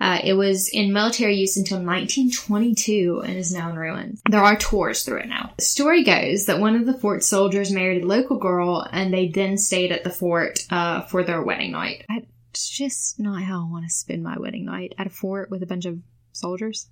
[0.00, 4.22] Uh, it was in military use until 1922 and is now in ruins.
[4.30, 5.52] There are tours through it now.
[5.56, 9.28] The story goes that one of the fort soldiers married a local girl and they
[9.28, 12.04] then stayed at the fort uh, for their wedding night.
[12.50, 15.62] It's just not how I want to spend my wedding night at a fort with
[15.62, 15.98] a bunch of
[16.32, 16.88] soldiers.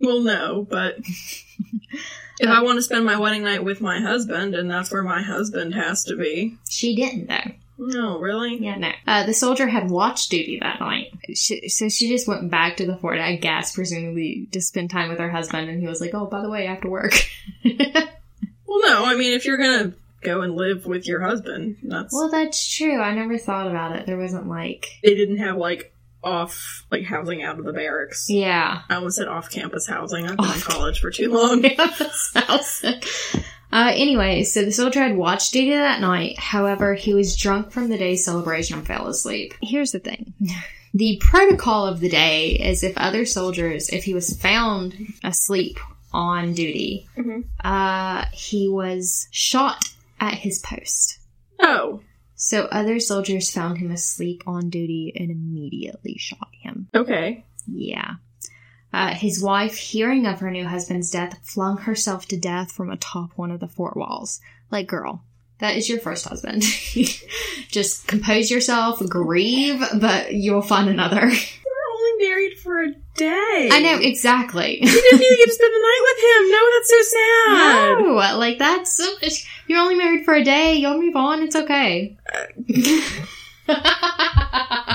[0.00, 0.96] Well, no, but
[2.40, 5.22] if I want to spend my wedding night with my husband, and that's where my
[5.22, 6.58] husband has to be.
[6.68, 7.52] She didn't though.
[7.88, 8.62] No, really?
[8.62, 8.90] Yeah, no.
[9.06, 11.12] Uh, the soldier had watch duty that night.
[11.34, 15.08] She, so she just went back to the fort, I guess, presumably to spend time
[15.08, 15.68] with her husband.
[15.68, 17.14] And he was like, oh, by the way, I have to work.
[18.66, 19.04] Well, no.
[19.04, 22.98] I mean, if you're gonna go and live with your husband, that's well, that's true.
[22.98, 24.06] I never thought about it.
[24.06, 25.92] There wasn't like, they didn't have like
[26.24, 28.30] off like housing out of the barracks.
[28.30, 28.80] yeah.
[28.88, 30.26] I almost said off-campus housing.
[30.26, 31.62] I've been in college for too long.
[33.72, 36.38] uh, anyway, so the soldier had watch duty that night.
[36.38, 39.54] However, he was drunk from the day's celebration and fell asleep.
[39.62, 40.34] Here's the thing.
[40.94, 44.94] The protocol of the day is if other soldiers, if he was found
[45.24, 45.78] asleep
[46.12, 47.44] on duty, Mhm.
[47.64, 49.86] uh, he was shot
[50.20, 51.18] at his post.
[51.58, 52.02] Oh,
[52.34, 56.88] So other soldiers found him asleep on duty and immediately shot him.
[56.94, 57.46] okay.
[57.66, 58.16] Yeah.
[58.92, 63.30] Uh, his wife, hearing of her new husband's death, flung herself to death from atop
[63.36, 64.40] one of the fort walls.
[64.70, 65.22] Like, girl,
[65.58, 66.62] that is your first husband.
[67.68, 71.20] Just compose yourself, grieve, but you'll find another.
[71.20, 73.70] We're only married for a day.
[73.72, 74.78] I know, exactly.
[74.82, 76.50] You didn't even get to spend the night with him.
[76.50, 77.98] No, that's so sad.
[78.00, 79.08] No, like that's so
[79.68, 80.74] you're only married for a day.
[80.74, 81.42] You'll move on.
[81.42, 82.18] It's okay.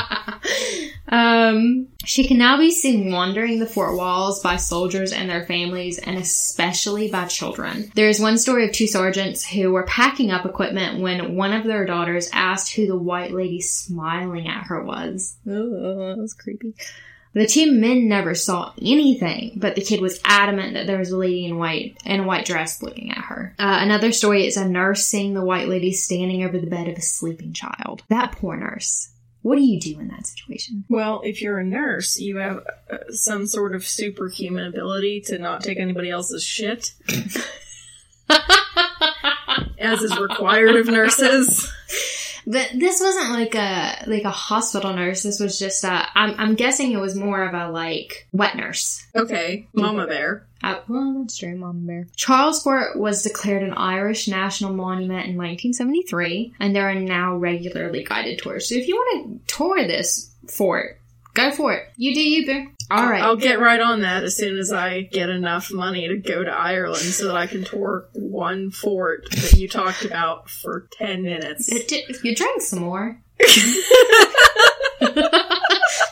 [1.09, 5.99] um, she can now be seen wandering the fort walls by soldiers and their families,
[5.99, 7.91] and especially by children.
[7.95, 11.63] There is one story of two sergeants who were packing up equipment when one of
[11.63, 15.37] their daughters asked who the white lady smiling at her was.
[15.47, 16.73] Oh, that was creepy.
[17.33, 21.17] The two men never saw anything, but the kid was adamant that there was a
[21.17, 23.53] lady in white in a white dress looking at her.
[23.59, 26.97] Uh, another story is a nurse seeing the white lady standing over the bed of
[26.97, 28.01] a sleeping child.
[28.09, 29.09] That poor nurse.
[29.47, 30.83] What do you do in that situation?
[30.89, 35.63] Well, if you're a nurse, you have uh, some sort of superhuman ability to not
[35.63, 36.93] take anybody else's shit,
[39.79, 41.71] as is required of nurses.
[42.49, 45.23] But this wasn't like a like a hospital nurse.
[45.23, 46.07] This was just a.
[46.15, 49.05] I'm I'm guessing it was more of a like wet nurse.
[49.13, 50.47] Okay, Mama Bear.
[50.63, 52.07] Uh, well, that's true, Mama Bear.
[52.15, 58.05] Charles Fort was declared an Irish national monument in 1973, and there are now regularly
[58.05, 58.69] guided tours.
[58.69, 61.01] So if you want to tour this fort,
[61.33, 61.89] go for it.
[61.97, 62.71] You do you, boo.
[62.89, 63.21] All right.
[63.21, 66.51] I'll get right on that as soon as I get enough money to go to
[66.51, 71.69] Ireland so that I can tour one fort that you talked about for 10 minutes.
[71.69, 71.91] It
[72.23, 73.21] you drank some more.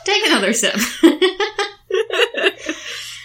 [0.04, 0.76] Take another sip.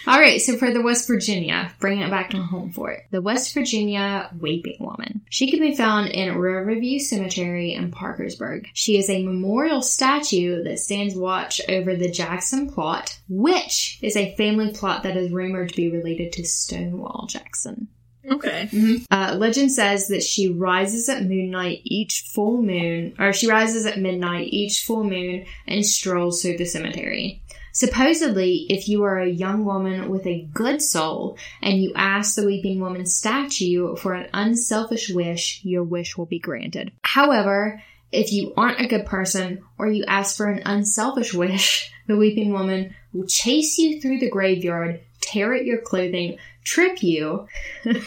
[0.06, 3.04] All right, so for the West Virginia, bringing it back to home for it.
[3.10, 5.22] The West Virginia Weeping Woman.
[5.30, 8.68] She can be found in Riverview Cemetery in Parkersburg.
[8.74, 14.34] She is a memorial statue that stands watch over the Jackson plot, which is a
[14.36, 17.88] family plot that is rumored to be related to Stonewall Jackson.
[18.30, 18.68] Okay.
[19.10, 23.98] Uh, legend says that she rises at moonlight each full moon, or she rises at
[23.98, 27.42] midnight each full moon and strolls through the cemetery.
[27.72, 32.46] Supposedly, if you are a young woman with a good soul and you ask the
[32.46, 36.92] Weeping Woman statue for an unselfish wish, your wish will be granted.
[37.02, 42.16] However, if you aren't a good person or you ask for an unselfish wish, the
[42.16, 47.48] Weeping Woman will chase you through the graveyard, tear at your clothing, trip you,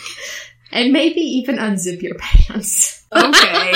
[0.71, 3.05] and maybe even unzip your pants.
[3.11, 3.73] Okay.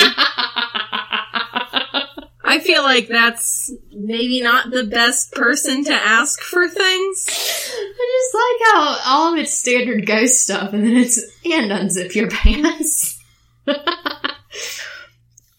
[2.50, 7.26] I feel like that's maybe not the best person to ask for things.
[7.28, 12.12] I just like how all of it's standard ghost stuff, and then it's and unzip
[12.16, 13.22] your pants.
[13.68, 13.76] all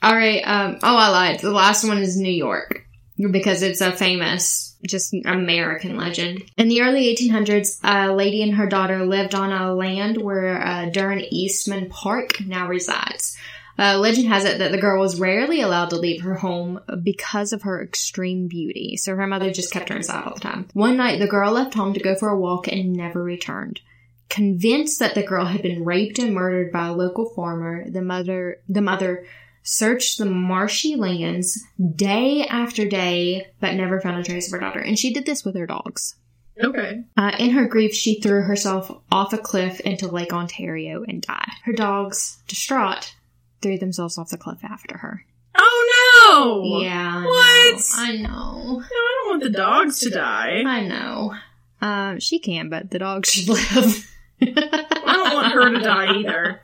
[0.03, 0.41] right.
[0.41, 0.79] Um.
[0.83, 1.39] Oh, I lied.
[1.39, 2.85] The last one is New York
[3.17, 6.43] because it's a famous, just American legend.
[6.57, 10.89] In the early 1800s, a lady and her daughter lived on a land where uh,
[10.89, 13.37] Durand Eastman Park now resides.
[13.81, 17.51] Uh, legend has it that the girl was rarely allowed to leave her home because
[17.51, 20.67] of her extreme beauty, so her mother just kept her inside all the time.
[20.73, 23.81] One night, the girl left home to go for a walk and never returned.
[24.29, 28.61] Convinced that the girl had been raped and murdered by a local farmer, the mother
[28.69, 29.25] the mother
[29.63, 31.59] searched the marshy lands
[31.95, 34.79] day after day, but never found a trace of her daughter.
[34.79, 36.15] And she did this with her dogs.
[36.63, 37.03] Okay.
[37.17, 41.49] Uh, in her grief, she threw herself off a cliff into Lake Ontario and died.
[41.63, 43.15] Her dogs, distraught,
[43.61, 45.25] threw themselves off the cliff after her.
[45.57, 46.79] Oh no!
[46.81, 47.23] Yeah.
[47.23, 47.75] I What?
[47.77, 48.03] know.
[48.03, 48.73] I know.
[48.79, 50.63] No, I don't want the dogs to die.
[50.65, 51.35] I know.
[51.81, 54.07] Um, she can, but the dogs should live.
[54.43, 56.61] I don't want her to die either.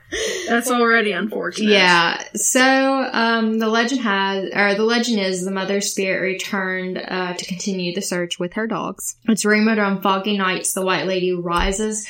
[0.48, 1.70] That's already unfortunate.
[1.70, 2.20] Yeah.
[2.34, 2.60] So,
[3.12, 7.94] um, the legend has, or the legend is the mother's spirit returned, uh, to continue
[7.94, 9.16] the search with her dogs.
[9.28, 12.08] It's rumored on foggy nights the White Lady rises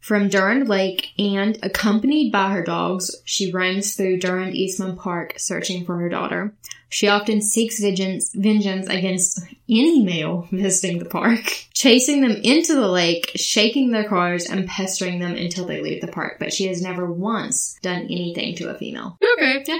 [0.00, 5.84] from Durand Lake and, accompanied by her dogs, she roams through Durand Eastman Park searching
[5.84, 6.54] for her daughter.
[6.88, 12.88] She often seeks vengeance, vengeance against any male visiting the park, chasing them into the
[12.88, 16.38] lake, shaking their cars, and pestering them until they leave the park.
[16.40, 19.18] But she has never once done anything to a female.
[19.38, 19.64] Okay.
[19.66, 19.78] Yeah,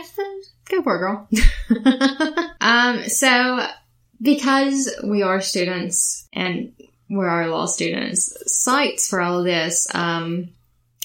[0.68, 2.54] go for it, girl.
[2.60, 3.66] um, so
[4.22, 6.72] because we are students and
[7.10, 10.48] we our law students, sites for all of this, um,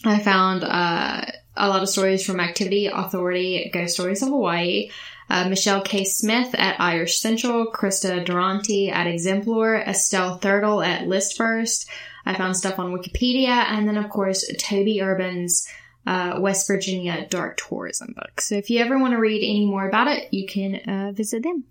[0.05, 1.25] I found uh,
[1.57, 4.91] a lot of stories from Activity Authority, Ghost Stories of Hawaii,
[5.29, 6.03] uh, Michelle K.
[6.03, 11.87] Smith at Irish Central, Krista Durante at Exemplore, Estelle Thurtle at Listverse.
[12.25, 15.67] I found stuff on Wikipedia, and then of course Toby Urban's
[16.05, 18.41] uh, West Virginia Dark Tourism book.
[18.41, 21.41] So if you ever want to read any more about it, you can uh, visit
[21.41, 21.63] them.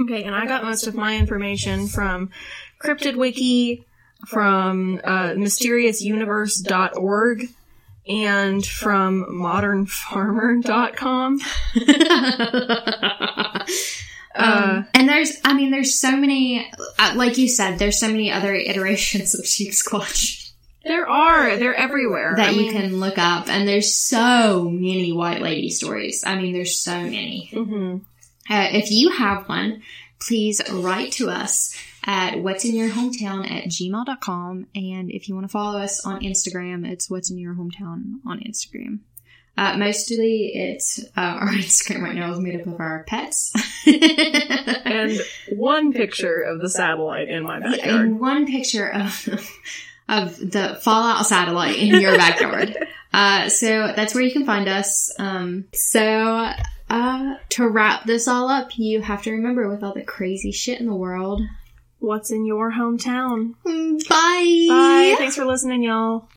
[0.00, 2.30] Okay, and I got most of my information from
[2.82, 3.84] Cryptid Wiki,
[4.28, 7.48] from uh, mysteriousuniverse.org,
[8.06, 11.40] and from modernfarmer.com.
[14.34, 16.68] um, and there's, I mean, there's so many,
[16.98, 20.50] uh, like you said, there's so many other iterations of Sheep Squatch
[20.84, 21.56] There are.
[21.56, 22.34] They're everywhere.
[22.36, 26.24] that I you mean- can look up, and there's so many White Lady stories.
[26.26, 27.50] I mean, there's so many.
[27.52, 28.00] Mhm.
[28.50, 29.82] Uh, if you have one,
[30.20, 34.66] please write to us at what's in your hometown at gmail.com.
[34.74, 38.40] And if you want to follow us on Instagram, it's what's in your hometown on
[38.40, 39.00] Instagram.
[39.56, 43.52] Uh, mostly it's, uh, our Instagram right now is made up of our pets.
[43.86, 48.00] And one picture of the satellite in my backyard.
[48.00, 49.28] and one picture of,
[50.08, 52.76] of the Fallout satellite in your backyard.
[53.12, 55.12] Uh, so that's where you can find us.
[55.18, 56.52] Um, so,
[56.90, 60.80] uh, to wrap this all up, you have to remember with all the crazy shit
[60.80, 61.42] in the world,
[62.04, 63.54] What's in your hometown?
[63.64, 64.66] Mm, bye.
[64.68, 65.14] Bye.
[65.16, 66.28] Thanks for listening, y'all.